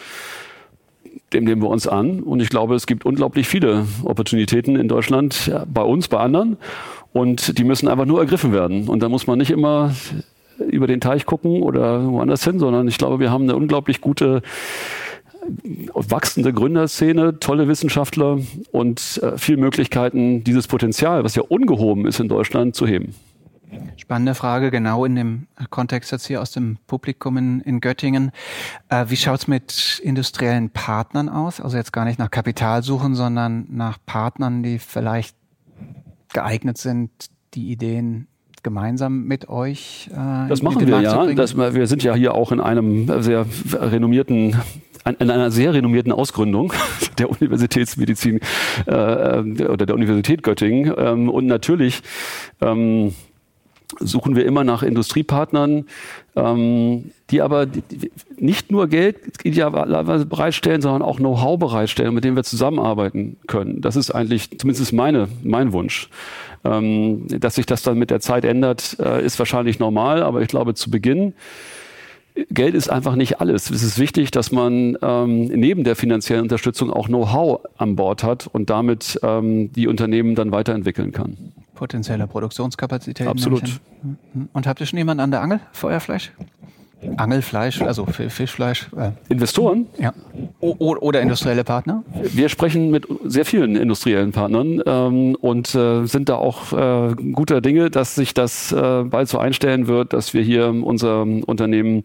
Dem 1.34 1.43
nehmen 1.43 1.62
wir 1.62 1.69
uns 1.69 1.88
an. 1.88 2.21
Und 2.21 2.41
ich 2.41 2.49
glaube, 2.49 2.75
es 2.75 2.86
gibt 2.86 3.06
unglaublich 3.06 3.47
viele 3.47 3.86
Opportunitäten 4.03 4.77
in 4.77 4.88
Deutschland, 4.88 5.51
bei 5.67 5.82
uns, 5.82 6.08
bei 6.08 6.19
anderen. 6.19 6.58
Und 7.12 7.58
die 7.58 7.63
müssen 7.63 7.88
einfach 7.89 8.06
nur 8.06 8.19
ergriffen 8.19 8.53
werden. 8.53 8.88
Und 8.88 9.01
da 9.01 9.10
muss 9.10 9.27
man 9.27 9.38
nicht 9.39 9.51
immer 9.51 9.93
über 10.60 10.88
den 10.88 11.02
Teich 11.02 11.26
gucken 11.26 11.62
oder 11.62 12.06
woanders 12.12 12.43
hin, 12.43 12.60
sondern 12.60 12.88
ich 12.88 12.98
glaube, 12.98 13.20
wir 13.20 13.32
haben 13.32 13.43
eine 13.43 13.56
unglaublich 13.56 14.02
gute 14.02 14.41
wachsende 15.93 16.54
Gründerszene, 16.54 17.39
tolle 17.39 17.67
Wissenschaftler 17.67 18.39
und 18.72 19.20
äh, 19.24 19.38
viele 19.38 19.58
Möglichkeiten, 19.58 20.43
dieses 20.43 20.67
Potenzial, 20.67 21.24
was 21.24 21.36
ja 21.36 21.43
ungehoben 21.43 22.06
ist 22.06 22.20
in 22.20 22.28
Deutschland, 22.28 22.76
zu 22.76 22.86
heben. 22.86 23.15
Spannende 23.98 24.36
Frage, 24.36 24.72
genau 24.72 25.04
in 25.04 25.15
dem 25.15 25.48
Kontext 25.70 26.12
jetzt 26.12 26.26
hier 26.26 26.41
aus 26.41 26.52
dem 26.52 26.78
Publikum 26.88 27.38
in, 27.38 27.62
in 27.62 27.82
Göttingen. 27.82 28.32
Äh, 28.89 29.06
wie 29.10 29.17
schaut's 29.17 29.48
mit 29.48 30.02
industriellen 30.04 30.70
Partnern 30.70 31.28
aus? 31.28 31.60
Also 31.60 31.78
jetzt 31.78 31.91
gar 31.91 32.06
nicht 32.06 32.20
nach 32.20 32.32
Kapital 32.32 32.84
suchen, 32.84 33.15
sondern 33.15 33.65
nach 33.70 33.98
Partnern, 34.06 34.63
die 34.63 34.80
vielleicht 34.80 35.36
geeignet 36.34 36.78
sind, 36.78 37.12
die 37.54 37.72
Ideen 37.72 38.28
gemeinsam 38.63 39.26
mit 39.26 39.50
euch 39.50 40.10
äh, 40.12 40.48
Das 40.50 40.62
machen 40.62 40.86
wir 40.88 41.02
ja. 41.02 41.34
Das, 41.34 41.58
wir 41.58 41.88
sind 41.88 42.04
ja 42.04 42.15
hier 42.15 42.34
auch 42.34 42.52
in 42.52 42.60
einem 42.60 43.22
sehr 43.22 43.46
renommierten 43.74 44.56
in 45.20 45.32
einer 45.32 45.52
sehr 45.52 45.74
renommierten 45.74 46.12
Ausgründung 46.12 46.74
der 47.17 47.30
Universitätsmedizin 47.30 48.39
äh, 48.88 48.91
äh, 48.91 49.67
oder 49.67 49.86
der 49.86 49.96
Universität 49.96 50.43
Göttingen. 50.43 50.93
Ähm, 50.98 51.30
und 51.30 51.46
natürlich 51.46 52.02
ähm, 52.62 53.13
suchen 54.00 54.36
wir 54.36 54.46
immer 54.46 54.63
nach 54.63 54.84
Industriepartnern, 54.84 55.86
ähm, 56.36 57.12
die 57.30 57.41
aber 57.41 57.67
nicht 58.38 58.72
nur 58.72 58.88
Geld 58.88 59.17
idealerweise 59.43 60.26
bereitstellen, 60.26 60.82
sondern 60.82 61.02
auch 61.02 61.17
Know-how 61.17 61.58
bereitstellen, 61.58 62.13
mit 62.13 62.24
dem 62.24 62.36
wir 62.36 62.43
zusammenarbeiten 62.43 63.38
können. 63.48 63.82
Das 63.82 63.96
ist 63.96 64.12
eigentlich 64.12 64.60
zumindest 64.60 64.91
meine, 64.93 65.30
mein 65.43 65.72
Wunsch. 65.72 66.10
Ähm, 66.63 67.28
dass 67.28 67.56
sich 67.56 67.65
das 67.65 67.84
dann 67.84 67.98
mit 67.98 68.10
der 68.10 68.20
Zeit 68.20 68.46
ändert, 68.46 68.98
äh, 69.00 69.24
ist 69.24 69.39
wahrscheinlich 69.39 69.80
normal, 69.80 70.24
aber 70.24 70.41
ich 70.41 70.48
glaube 70.48 70.74
zu 70.74 70.89
Beginn 70.89 71.34
Geld 72.52 72.76
ist 72.76 72.89
einfach 72.89 73.15
nicht 73.15 73.41
alles. 73.41 73.70
Es 73.70 73.84
ist 73.84 73.98
wichtig, 73.98 74.32
dass 74.32 74.52
man 74.52 74.98
ähm, 75.02 75.46
neben 75.46 75.84
der 75.84 75.96
finanziellen 75.96 76.43
Unterstützung 76.43 76.91
auch 76.91 77.08
Know-how 77.08 77.62
an 77.78 77.96
Bord 77.96 78.24
hat 78.24 78.48
und 78.48 78.70
damit 78.70 79.20
ähm, 79.24 79.72
die 79.74 79.88
Unternehmen 79.88 80.36
dann 80.36 80.52
weiterentwickeln 80.52 81.12
kann. 81.12 81.38
Potenzielle 81.74 82.28
Produktionskapazität. 82.28 83.28
Absolut. 83.28 83.63
Und 84.54 84.67
habt 84.67 84.80
ihr 84.80 84.86
schon 84.86 84.98
jemanden 84.98 85.22
an 85.22 85.32
der 85.32 85.41
Angel? 85.41 85.60
Feuerfleisch? 85.72 86.32
Angelfleisch, 87.17 87.82
also 87.82 88.06
Fischfleisch. 88.06 88.88
Äh, 88.98 89.12
Investoren? 89.30 89.86
Ja. 90.00 90.13
Oder 90.60 91.22
industrielle 91.22 91.63
Partner? 91.63 92.04
Wir 92.24 92.50
sprechen 92.50 92.89
mit 92.89 93.06
sehr 93.24 93.46
vielen 93.46 93.76
industriellen 93.76 94.32
Partnern 94.32 94.82
ähm, 94.88 95.36
und 95.36 95.76
äh, 95.76 96.06
sind 96.08 96.30
da 96.30 96.36
auch 96.36 96.74
äh, 96.74 97.13
guter 97.34 97.62
Dinge, 97.62 97.91
dass 97.91 98.15
sich 98.15 98.34
das 98.34 98.72
äh, 98.72 99.04
bald 99.04 99.30
so 99.30 99.38
einstellen 99.38 99.86
wird, 99.86 100.13
dass 100.13 100.34
wir 100.34 100.41
hier 100.41 100.70
unser 100.70 101.22
Unternehmen, 101.22 102.04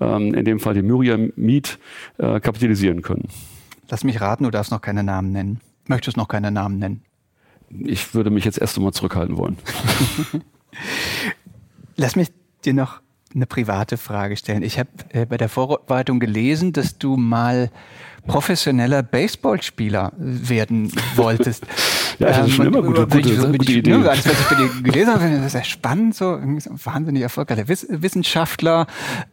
ähm, 0.00 0.34
in 0.34 0.44
dem 0.44 0.58
Fall 0.58 0.74
die 0.74 0.82
Myriam 0.82 1.32
Meat, 1.36 1.78
äh, 2.18 2.40
kapitalisieren 2.40 3.02
können. 3.02 3.28
Lass 3.88 4.02
mich 4.02 4.20
raten, 4.20 4.42
du 4.42 4.50
darfst 4.50 4.72
noch 4.72 4.80
keine 4.80 5.04
Namen 5.04 5.30
nennen. 5.30 5.60
Möchtest 5.86 6.16
noch 6.16 6.28
keine 6.28 6.50
Namen 6.50 6.80
nennen? 6.80 7.02
Ich 7.70 8.12
würde 8.12 8.30
mich 8.30 8.44
jetzt 8.44 8.58
erst 8.58 8.76
einmal 8.76 8.92
zurückhalten 8.92 9.36
wollen. 9.36 9.56
Lass 11.96 12.16
mich 12.16 12.28
dir 12.64 12.74
noch 12.74 13.00
eine 13.34 13.46
private 13.46 13.96
Frage 13.96 14.36
stellen. 14.36 14.62
Ich 14.62 14.78
habe 14.78 14.88
äh, 15.10 15.26
bei 15.26 15.36
der 15.36 15.48
Vorbereitung 15.48 16.20
gelesen, 16.20 16.72
dass 16.72 16.98
du 16.98 17.16
mal 17.16 17.70
professioneller 18.28 19.02
Baseballspieler 19.02 20.12
werden 20.18 20.92
wolltest. 21.16 21.66
ja, 22.18 22.28
das 22.28 22.48
ist 22.48 22.54
schon 22.54 22.66
ähm, 22.66 22.74
immer 22.74 22.82
gute, 22.82 23.06
gute, 23.06 23.36
gute, 23.36 23.58
gute 23.58 23.72
Idee. 23.72 23.90
Nur, 23.90 24.08
als 24.08 24.26
ich 24.26 24.32
bei 24.32 24.54
dir 24.56 24.82
gelesen 24.82 25.14
habe, 25.14 25.30
das 25.30 25.46
ist 25.46 25.52
sehr 25.52 25.64
spannend, 25.64 26.14
so, 26.14 26.38
so 26.58 26.70
wahnsinnig 26.84 27.22
erfolgreicher 27.22 27.68
Wiss 27.68 27.86
Wissenschaftler. 27.88 28.86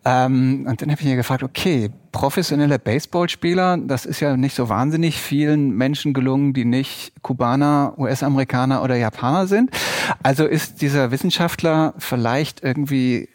Ähm, 0.05 0.65
und 0.67 0.81
dann 0.81 0.89
habe 0.89 1.01
ich 1.01 1.07
mir 1.07 1.17
gefragt, 1.17 1.43
okay, 1.43 1.91
professioneller 2.11 2.77
Baseballspieler, 2.77 3.77
das 3.85 4.05
ist 4.05 4.21
ja 4.21 4.37
nicht 4.37 4.55
so 4.55 4.69
wahnsinnig 4.69 5.19
vielen 5.19 5.71
Menschen 5.71 6.13
gelungen, 6.13 6.53
die 6.53 6.63
nicht 6.63 7.11
Kubaner, 7.21 7.93
US-Amerikaner 7.97 8.81
oder 8.81 8.95
Japaner 8.95 9.47
sind. 9.47 9.71
Also 10.23 10.45
ist 10.45 10.81
dieser 10.81 11.11
Wissenschaftler 11.11 11.93
vielleicht 11.97 12.63
irgendwie 12.63 13.27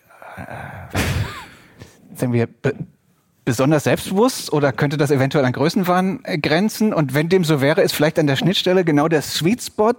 sagen 2.15 2.33
wir, 2.33 2.47
be 2.47 2.75
besonders 3.47 3.85
selbstbewusst 3.85 4.53
oder 4.53 4.71
könnte 4.71 4.97
das 4.97 5.11
eventuell 5.11 5.45
an 5.45 5.53
Größenwahn 5.53 6.21
äh, 6.23 6.39
grenzen? 6.39 6.93
Und 6.93 7.15
wenn 7.15 7.29
dem 7.29 7.43
so 7.43 7.61
wäre, 7.61 7.83
ist 7.83 7.93
vielleicht 7.93 8.19
an 8.19 8.29
der 8.29 8.37
Schnittstelle 8.37 8.85
genau 8.85 9.09
der 9.09 9.23
Sweet 9.23 9.63
Spot, 9.63 9.95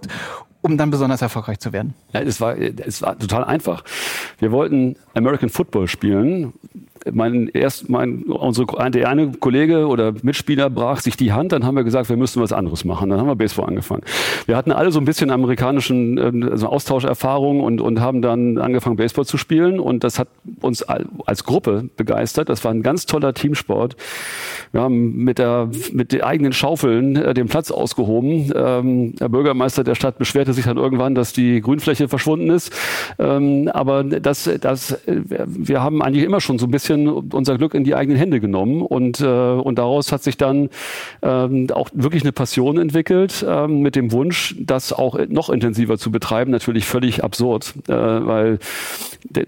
um 0.62 0.78
dann 0.78 0.90
besonders 0.90 1.22
erfolgreich 1.22 1.58
zu 1.58 1.72
werden? 1.72 1.94
Ja, 2.12 2.20
es 2.20 2.40
war, 2.40 2.56
es 2.56 3.02
war 3.02 3.18
total 3.18 3.44
einfach. 3.44 3.84
Wir 4.38 4.52
wollten 4.52 4.96
American 5.14 5.50
Football 5.50 5.88
spielen 5.88 6.52
mein 7.10 7.48
erst 7.48 7.88
mein 7.88 8.24
unsere 8.24 8.90
der 8.90 9.08
eine 9.08 9.32
Kollege 9.32 9.86
oder 9.86 10.12
Mitspieler 10.22 10.70
brach 10.70 11.00
sich 11.00 11.16
die 11.16 11.32
Hand, 11.32 11.52
dann 11.52 11.64
haben 11.64 11.74
wir 11.74 11.84
gesagt, 11.84 12.08
wir 12.08 12.16
müssen 12.16 12.42
was 12.42 12.52
anderes 12.52 12.84
machen. 12.84 13.10
Dann 13.10 13.18
haben 13.18 13.26
wir 13.26 13.36
Baseball 13.36 13.66
angefangen. 13.66 14.02
Wir 14.46 14.56
hatten 14.56 14.72
alle 14.72 14.92
so 14.92 15.00
ein 15.00 15.04
bisschen 15.04 15.30
amerikanischen 15.30 16.18
also 16.44 16.68
Austauscherfahrung 16.68 17.60
und 17.60 17.80
und 17.80 18.00
haben 18.00 18.22
dann 18.22 18.58
angefangen 18.58 18.96
Baseball 18.96 19.24
zu 19.24 19.38
spielen 19.38 19.80
und 19.80 20.04
das 20.04 20.18
hat 20.18 20.28
uns 20.60 20.82
als 20.82 21.44
Gruppe 21.44 21.88
begeistert. 21.96 22.48
Das 22.48 22.64
war 22.64 22.72
ein 22.72 22.82
ganz 22.82 23.06
toller 23.06 23.34
Teamsport. 23.34 23.96
Wir 24.72 24.82
haben 24.82 25.16
mit 25.16 25.38
der 25.38 25.70
mit 25.92 26.12
den 26.12 26.22
eigenen 26.22 26.52
Schaufeln 26.52 27.16
äh, 27.16 27.34
den 27.34 27.48
Platz 27.48 27.70
ausgehoben. 27.70 28.52
Ähm, 28.54 29.16
der 29.16 29.28
Bürgermeister 29.28 29.84
der 29.84 29.94
Stadt 29.94 30.18
beschwerte 30.18 30.51
sich 30.52 30.64
dann 30.64 30.76
irgendwann, 30.76 31.14
dass 31.14 31.32
die 31.32 31.60
Grünfläche 31.60 32.08
verschwunden 32.08 32.50
ist. 32.50 32.72
Ähm, 33.18 33.70
aber 33.72 34.04
das 34.04 34.48
das 34.60 34.92
äh, 35.06 35.22
wir 35.46 35.82
haben 35.82 36.02
eigentlich 36.02 36.24
immer 36.24 36.40
schon 36.40 36.58
so 36.58 36.66
ein 36.66 36.70
bisschen 36.70 37.08
unser 37.08 37.58
Glück 37.58 37.74
in 37.74 37.84
die 37.84 37.94
eigenen 37.94 38.18
Hände 38.18 38.40
genommen 38.40 38.82
und, 38.82 39.20
äh, 39.20 39.24
und 39.24 39.78
daraus 39.78 40.12
hat 40.12 40.22
sich 40.22 40.36
dann 40.36 40.70
ähm, 41.22 41.68
auch 41.72 41.90
wirklich 41.92 42.22
eine 42.22 42.32
Passion 42.32 42.78
entwickelt 42.78 43.44
ähm, 43.48 43.80
mit 43.80 43.96
dem 43.96 44.12
Wunsch, 44.12 44.54
das 44.58 44.92
auch 44.92 45.18
noch 45.28 45.50
intensiver 45.50 45.98
zu 45.98 46.10
betreiben. 46.10 46.50
Natürlich 46.50 46.84
völlig 46.84 47.24
absurd, 47.24 47.74
äh, 47.88 47.92
weil 47.92 48.58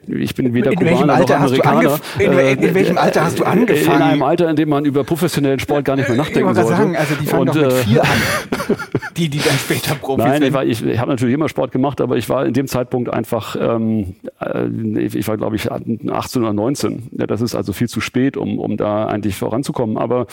ich 0.07 0.35
bin 0.35 0.55
weder 0.55 0.73
in 0.73 0.79
Kubaner 0.79 1.19
noch 1.19 1.31
Amerikaner. 1.31 1.99
In, 2.19 2.33
in, 2.33 2.63
in, 2.63 2.75
welchem 2.75 2.99
Alter 2.99 3.25
hast 3.25 3.39
du 3.39 3.45
angefangen? 3.45 3.97
In 3.97 4.03
einem 4.03 4.23
Alter, 4.23 4.49
in 4.51 4.57
dem 4.57 4.69
man 4.69 4.85
über 4.85 5.05
professionellen 5.05 5.59
Sport 5.59 5.85
gar 5.85 5.97
nicht 5.97 6.09
mehr 6.09 6.19
nachdenken 6.19 6.51
ich 6.51 6.57
sollte. 6.57 6.77
Sagen, 6.77 6.97
also 6.97 7.15
die 7.21 7.27
fangen 7.27 7.49
und, 7.49 7.57
doch 7.57 7.63
mit 7.63 7.73
äh, 7.73 7.85
vier 7.85 8.03
an. 8.03 8.09
die, 9.17 9.29
die 9.29 9.39
dann 9.39 9.59
später 9.59 9.95
Profis 9.97 10.25
Nein, 10.25 10.43
ich, 10.69 10.85
ich, 10.85 10.94
ich 10.95 11.01
habe 11.01 11.11
natürlich 11.11 11.35
immer 11.35 11.49
Sport 11.49 11.73
gemacht, 11.73 12.01
aber 12.01 12.17
ich 12.17 12.29
war 12.29 12.47
in 12.47 12.53
dem 12.53 12.67
Zeitpunkt 12.69 13.13
einfach, 13.13 13.57
ähm, 13.59 14.15
äh, 14.41 15.01
ich 15.03 15.27
war 15.27 15.37
glaube 15.37 15.57
ich 15.57 15.71
18 15.71 16.43
oder 16.43 16.53
19. 16.53 17.09
Ja, 17.19 17.27
das 17.27 17.41
ist 17.41 17.55
also 17.55 17.73
viel 17.73 17.89
zu 17.89 18.01
spät, 18.01 18.37
um, 18.37 18.59
um 18.59 18.77
da 18.77 19.07
eigentlich 19.07 19.37
voranzukommen. 19.37 19.99
Aber 19.99 20.27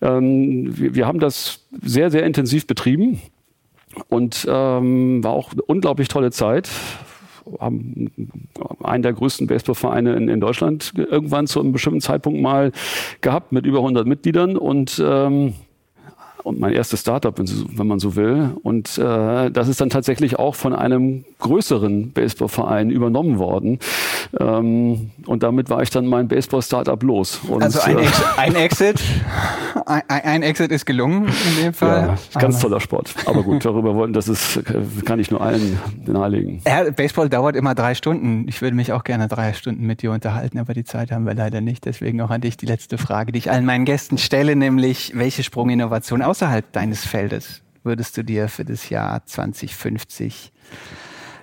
ähm, 0.00 0.76
wir, 0.76 0.94
wir 0.94 1.06
haben 1.06 1.20
das 1.20 1.66
sehr, 1.82 2.10
sehr 2.10 2.24
intensiv 2.24 2.66
betrieben 2.66 3.20
und 4.08 4.46
ähm, 4.48 5.22
war 5.22 5.32
auch 5.32 5.52
eine 5.52 5.62
unglaublich 5.62 6.08
tolle 6.08 6.30
Zeit 6.30 6.70
haben 7.58 8.10
einen 8.82 9.02
der 9.02 9.12
größten 9.12 9.48
Baseballvereine 9.48 10.14
in, 10.14 10.28
in 10.28 10.40
Deutschland 10.40 10.92
irgendwann 10.96 11.48
zu 11.48 11.58
einem 11.58 11.72
bestimmten 11.72 12.00
Zeitpunkt 12.00 12.40
mal 12.40 12.70
gehabt 13.22 13.50
mit 13.50 13.66
über 13.66 13.78
100 13.78 14.06
Mitgliedern 14.06 14.56
und 14.56 15.02
ähm, 15.04 15.54
und 16.42 16.60
mein 16.60 16.72
erstes 16.72 17.00
Startup, 17.00 17.36
wenn, 17.38 17.86
man 17.86 17.98
so 17.98 18.16
will. 18.16 18.50
Und 18.62 18.98
äh, 18.98 19.50
das 19.50 19.68
ist 19.68 19.80
dann 19.80 19.90
tatsächlich 19.90 20.38
auch 20.38 20.54
von 20.54 20.74
einem 20.74 21.24
größeren 21.38 22.12
Baseballverein 22.12 22.90
übernommen 22.90 23.38
worden. 23.38 23.78
Ähm, 24.38 25.10
und 25.26 25.42
damit 25.42 25.70
war 25.70 25.82
ich 25.82 25.90
dann 25.90 26.06
mein 26.06 26.28
Baseball-Startup 26.28 27.02
los. 27.02 27.40
Und, 27.48 27.62
also 27.62 27.80
ein, 27.80 27.98
äh, 27.98 28.02
Ex 28.02 28.22
ein 28.36 28.54
Exit, 28.54 29.00
ein, 29.86 30.02
ein, 30.08 30.42
Exit 30.42 30.70
ist 30.70 30.86
gelungen 30.86 31.26
in 31.26 31.64
dem 31.64 31.72
Fall. 31.72 32.16
Ja, 32.34 32.40
ganz 32.40 32.60
toller 32.60 32.80
Sport. 32.80 33.14
Aber 33.26 33.42
gut, 33.42 33.64
darüber 33.64 33.94
wollten, 33.94 34.12
das 34.12 34.28
ist, 34.28 34.60
kann 35.04 35.18
ich 35.18 35.30
nur 35.30 35.40
allen 35.40 35.78
nahelegen. 36.06 36.60
Ja, 36.66 36.90
Baseball 36.90 37.28
dauert 37.28 37.56
immer 37.56 37.74
drei 37.74 37.94
Stunden. 37.94 38.46
Ich 38.48 38.62
würde 38.62 38.76
mich 38.76 38.92
auch 38.92 39.04
gerne 39.04 39.28
drei 39.28 39.52
Stunden 39.52 39.86
mit 39.86 40.02
dir 40.02 40.12
unterhalten, 40.12 40.58
aber 40.58 40.74
die 40.74 40.84
Zeit 40.84 41.10
haben 41.10 41.26
wir 41.26 41.34
leider 41.34 41.60
nicht. 41.60 41.84
Deswegen 41.84 42.20
auch 42.20 42.30
an 42.30 42.40
dich 42.40 42.56
die 42.56 42.66
letzte 42.66 42.98
Frage, 42.98 43.32
die 43.32 43.38
ich 43.38 43.50
allen 43.50 43.64
meinen 43.64 43.84
Gästen 43.84 44.18
stelle, 44.18 44.56
nämlich 44.56 45.12
welche 45.14 45.42
Sprunginnovation 45.42 46.22
außerhalb 46.30 46.70
deines 46.70 47.04
Feldes 47.04 47.60
würdest 47.82 48.16
du 48.16 48.22
dir 48.22 48.46
für 48.46 48.64
das 48.64 48.88
Jahr 48.88 49.26
2050 49.26 50.52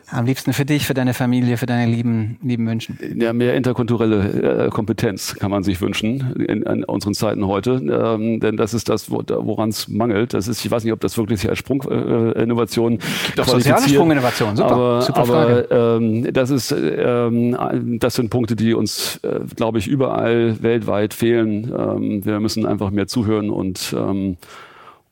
am 0.10 0.26
liebsten 0.26 0.54
für 0.54 0.64
dich, 0.64 0.88
für 0.88 0.94
deine 0.94 1.14
Familie, 1.14 1.58
für 1.58 1.66
deine 1.66 1.92
lieben, 1.92 2.40
lieben 2.42 2.66
Wünschen? 2.66 2.98
Ja, 3.18 3.34
mehr 3.34 3.56
interkulturelle 3.56 4.68
äh, 4.68 4.70
Kompetenz 4.70 5.36
kann 5.36 5.52
man 5.52 5.64
sich 5.64 5.82
wünschen 5.82 6.34
in, 6.48 6.64
in 6.64 6.86
unseren 6.86 7.14
Zeiten 7.14 7.46
heute, 7.46 7.72
ähm, 7.72 8.40
denn 8.40 8.56
das 8.56 8.74
ist 8.74 8.88
das, 8.88 9.12
woran 9.12 9.68
es 9.68 9.90
mangelt. 9.90 10.34
Das 10.34 10.48
ist, 10.48 10.64
ich 10.64 10.72
weiß 10.72 10.86
nicht, 10.86 10.94
ob 10.94 11.02
das 11.02 11.18
wirklich 11.18 11.50
als 11.50 11.60
Sprunginnovation 11.60 12.94
äh, 12.94 13.00
Doch 13.36 13.50
soziale 13.50 13.90
Sprunginnovation, 13.90 14.56
super, 14.56 14.72
aber, 14.72 15.02
super 15.02 15.26
Frage. 15.26 15.68
Aber 15.70 15.98
ähm, 15.98 16.32
das 16.32 16.52
ist, 16.52 16.72
ähm, 16.72 17.98
das 18.00 18.16
sind 18.16 18.30
Punkte, 18.30 18.56
die 18.56 18.74
uns, 18.74 19.20
äh, 19.24 19.42
glaube 19.58 19.80
ich, 19.80 19.90
überall 19.90 20.64
weltweit 20.64 21.14
fehlen. 21.14 21.70
Ähm, 21.78 22.26
wir 22.26 22.40
müssen 22.40 22.66
einfach 22.66 22.92
mehr 22.92 23.08
zuhören 23.08 23.50
und 23.50 23.94
ähm, 23.94 24.38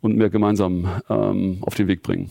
und 0.06 0.16
mehr 0.16 0.30
gemeinsam 0.30 0.88
ähm, 1.10 1.58
auf 1.62 1.76
den 1.76 1.88
Weg 1.88 2.04
bringen. 2.04 2.30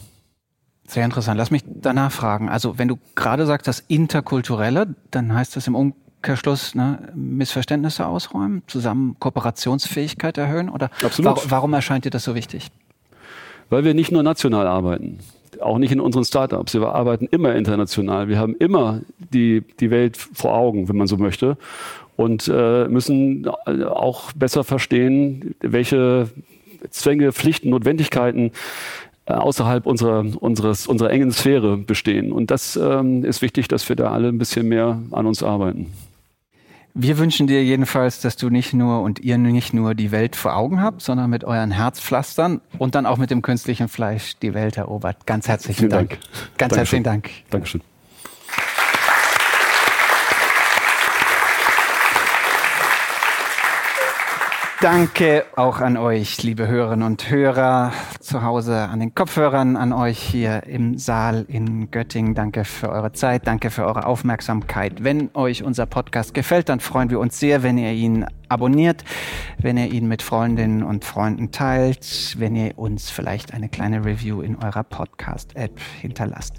Sehr 0.86 1.04
interessant. 1.04 1.38
Lass 1.38 1.50
mich 1.50 1.62
danach 1.66 2.12
fragen. 2.12 2.48
Also 2.48 2.78
wenn 2.78 2.88
du 2.88 2.98
gerade 3.14 3.46
sagst, 3.46 3.66
das 3.66 3.80
Interkulturelle, 3.88 4.94
dann 5.10 5.34
heißt 5.34 5.56
das 5.56 5.66
im 5.66 5.74
Umkehrschluss 5.74 6.74
ne, 6.74 7.10
Missverständnisse 7.14 8.06
ausräumen, 8.06 8.62
zusammen 8.66 9.16
Kooperationsfähigkeit 9.18 10.36
erhöhen? 10.36 10.68
Oder 10.68 10.90
Absolut. 11.02 11.36
Wa 11.36 11.42
warum 11.48 11.72
erscheint 11.72 12.04
dir 12.04 12.10
das 12.10 12.24
so 12.24 12.34
wichtig? 12.34 12.68
Weil 13.70 13.84
wir 13.84 13.94
nicht 13.94 14.12
nur 14.12 14.22
national 14.22 14.66
arbeiten. 14.66 15.20
auch 15.60 15.78
nicht 15.78 15.92
in 15.92 16.00
unseren 16.00 16.24
Startups. 16.24 16.74
Wir 16.74 16.86
arbeiten 16.88 17.26
immer 17.30 17.54
international. 17.54 18.28
Wir 18.28 18.38
haben 18.38 18.54
immer 18.56 19.00
die, 19.32 19.62
die 19.80 19.90
Welt 19.90 20.16
vor 20.16 20.54
Augen, 20.54 20.88
wenn 20.88 20.96
man 20.96 21.06
so 21.06 21.16
möchte. 21.16 21.56
Und 22.16 22.46
äh, 22.46 22.86
müssen 22.88 23.48
auch 23.48 24.32
besser 24.32 24.64
verstehen, 24.64 25.54
welche 25.60 26.28
Zwänge, 26.90 27.32
Pflichten, 27.32 27.70
Notwendigkeiten 27.70 28.52
äh, 29.26 29.32
außerhalb 29.32 29.86
unserer, 29.86 30.24
unseres, 30.40 30.86
unserer 30.86 31.10
engen 31.10 31.32
Sphäre 31.32 31.76
bestehen. 31.76 32.32
Und 32.32 32.50
das 32.50 32.76
ähm, 32.76 33.24
ist 33.24 33.42
wichtig, 33.42 33.68
dass 33.68 33.88
wir 33.88 33.96
da 33.96 34.10
alle 34.10 34.28
ein 34.28 34.38
bisschen 34.38 34.68
mehr 34.68 35.00
an 35.12 35.26
uns 35.26 35.42
arbeiten. 35.42 35.92
Wir 36.96 37.18
wünschen 37.18 37.48
dir 37.48 37.64
jedenfalls, 37.64 38.20
dass 38.20 38.36
du 38.36 38.50
nicht 38.50 38.72
nur 38.72 39.00
und 39.00 39.18
ihr 39.18 39.36
nicht 39.36 39.74
nur 39.74 39.94
die 39.96 40.12
Welt 40.12 40.36
vor 40.36 40.54
Augen 40.54 40.80
habt, 40.80 41.02
sondern 41.02 41.28
mit 41.28 41.42
euren 41.42 41.72
Herzpflastern 41.72 42.60
und 42.78 42.94
dann 42.94 43.04
auch 43.04 43.16
mit 43.16 43.30
dem 43.30 43.42
künstlichen 43.42 43.88
Fleisch 43.88 44.34
die 44.40 44.54
Welt 44.54 44.76
erobert. 44.76 45.26
Ganz 45.26 45.48
herzlichen 45.48 45.78
Vielen 45.78 45.90
Dank. 45.90 46.10
Dank. 46.10 46.20
Ganz 46.20 46.74
Dankeschön. 46.74 46.76
herzlichen 46.76 47.02
Dank. 47.02 47.30
Dankeschön. 47.50 47.80
Danke 54.80 55.44
auch 55.56 55.80
an 55.80 55.96
euch, 55.96 56.42
liebe 56.42 56.66
Hörerinnen 56.66 57.06
und 57.06 57.30
Hörer 57.30 57.92
zu 58.20 58.42
Hause 58.42 58.76
an 58.76 59.00
den 59.00 59.14
Kopfhörern, 59.14 59.76
an 59.76 59.92
euch 59.92 60.18
hier 60.18 60.64
im 60.64 60.98
Saal 60.98 61.46
in 61.48 61.90
Göttingen. 61.90 62.34
Danke 62.34 62.64
für 62.64 62.90
eure 62.90 63.12
Zeit, 63.12 63.46
danke 63.46 63.70
für 63.70 63.86
eure 63.86 64.04
Aufmerksamkeit. 64.04 65.02
Wenn 65.04 65.30
euch 65.34 65.62
unser 65.62 65.86
Podcast 65.86 66.34
gefällt, 66.34 66.68
dann 66.68 66.80
freuen 66.80 67.08
wir 67.08 67.20
uns 67.20 67.38
sehr, 67.38 67.62
wenn 67.62 67.78
ihr 67.78 67.92
ihn 67.92 68.26
abonniert, 68.48 69.04
wenn 69.58 69.76
ihr 69.76 69.92
ihn 69.92 70.08
mit 70.08 70.22
Freundinnen 70.22 70.82
und 70.82 71.04
Freunden 71.04 71.50
teilt, 71.50 72.34
wenn 72.38 72.56
ihr 72.56 72.78
uns 72.78 73.10
vielleicht 73.10 73.54
eine 73.54 73.68
kleine 73.68 74.04
Review 74.04 74.40
in 74.40 74.56
eurer 74.56 74.84
Podcast-App 74.84 75.78
hinterlasst. 76.00 76.54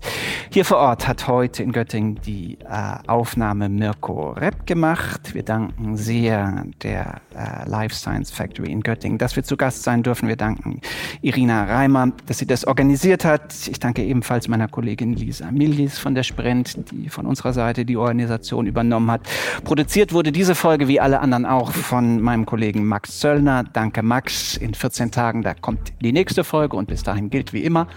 Hier 0.49 0.65
vor 0.65 0.77
Ort 0.77 1.07
hat 1.07 1.27
heute 1.27 1.63
in 1.63 1.71
Göttingen 1.71 2.19
die 2.25 2.57
äh, 2.61 2.95
Aufnahme 3.07 3.69
Mirko 3.69 4.31
Repp 4.31 4.65
gemacht. 4.65 5.33
Wir 5.33 5.43
danken 5.43 5.97
sehr 5.97 6.65
der 6.81 7.21
äh, 7.35 7.67
Life 7.69 7.95
Science 7.95 8.31
Factory 8.31 8.71
in 8.71 8.81
Göttingen, 8.81 9.17
dass 9.17 9.35
wir 9.35 9.43
zu 9.43 9.57
Gast 9.57 9.83
sein 9.83 10.03
dürfen. 10.03 10.27
Wir 10.27 10.35
danken 10.35 10.81
Irina 11.21 11.65
Reimer, 11.65 12.11
dass 12.25 12.37
sie 12.37 12.47
das 12.47 12.65
organisiert 12.65 13.25
hat. 13.25 13.53
Ich 13.67 13.79
danke 13.79 14.03
ebenfalls 14.03 14.47
meiner 14.47 14.67
Kollegin 14.67 15.13
Lisa 15.13 15.51
Millis 15.51 15.97
von 15.99 16.15
der 16.15 16.23
Sprint, 16.23 16.91
die 16.91 17.09
von 17.09 17.25
unserer 17.25 17.53
Seite 17.53 17.85
die 17.85 17.97
Organisation 17.97 18.65
übernommen 18.65 19.11
hat. 19.11 19.21
Produziert 19.63 20.13
wurde 20.13 20.31
diese 20.31 20.55
Folge 20.55 20.87
wie 20.87 20.99
alle 20.99 21.19
anderen 21.19 21.45
auch 21.45 21.74
von 21.75 22.21
meinem 22.21 22.45
Kollegen 22.45 22.85
Max 22.85 23.19
Zöllner. 23.19 23.63
Danke, 23.63 24.01
Max. 24.03 24.57
In 24.57 24.73
14 24.73 25.11
Tagen, 25.11 25.43
da 25.43 25.53
kommt 25.53 25.93
die 26.01 26.11
nächste 26.11 26.43
Folge 26.43 26.77
und 26.77 26.87
bis 26.87 27.03
dahin 27.03 27.29
gilt 27.29 27.53
wie 27.53 27.63
immer, 27.63 27.87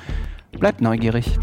bleibt 0.52 0.80
neugierig. 0.80 1.38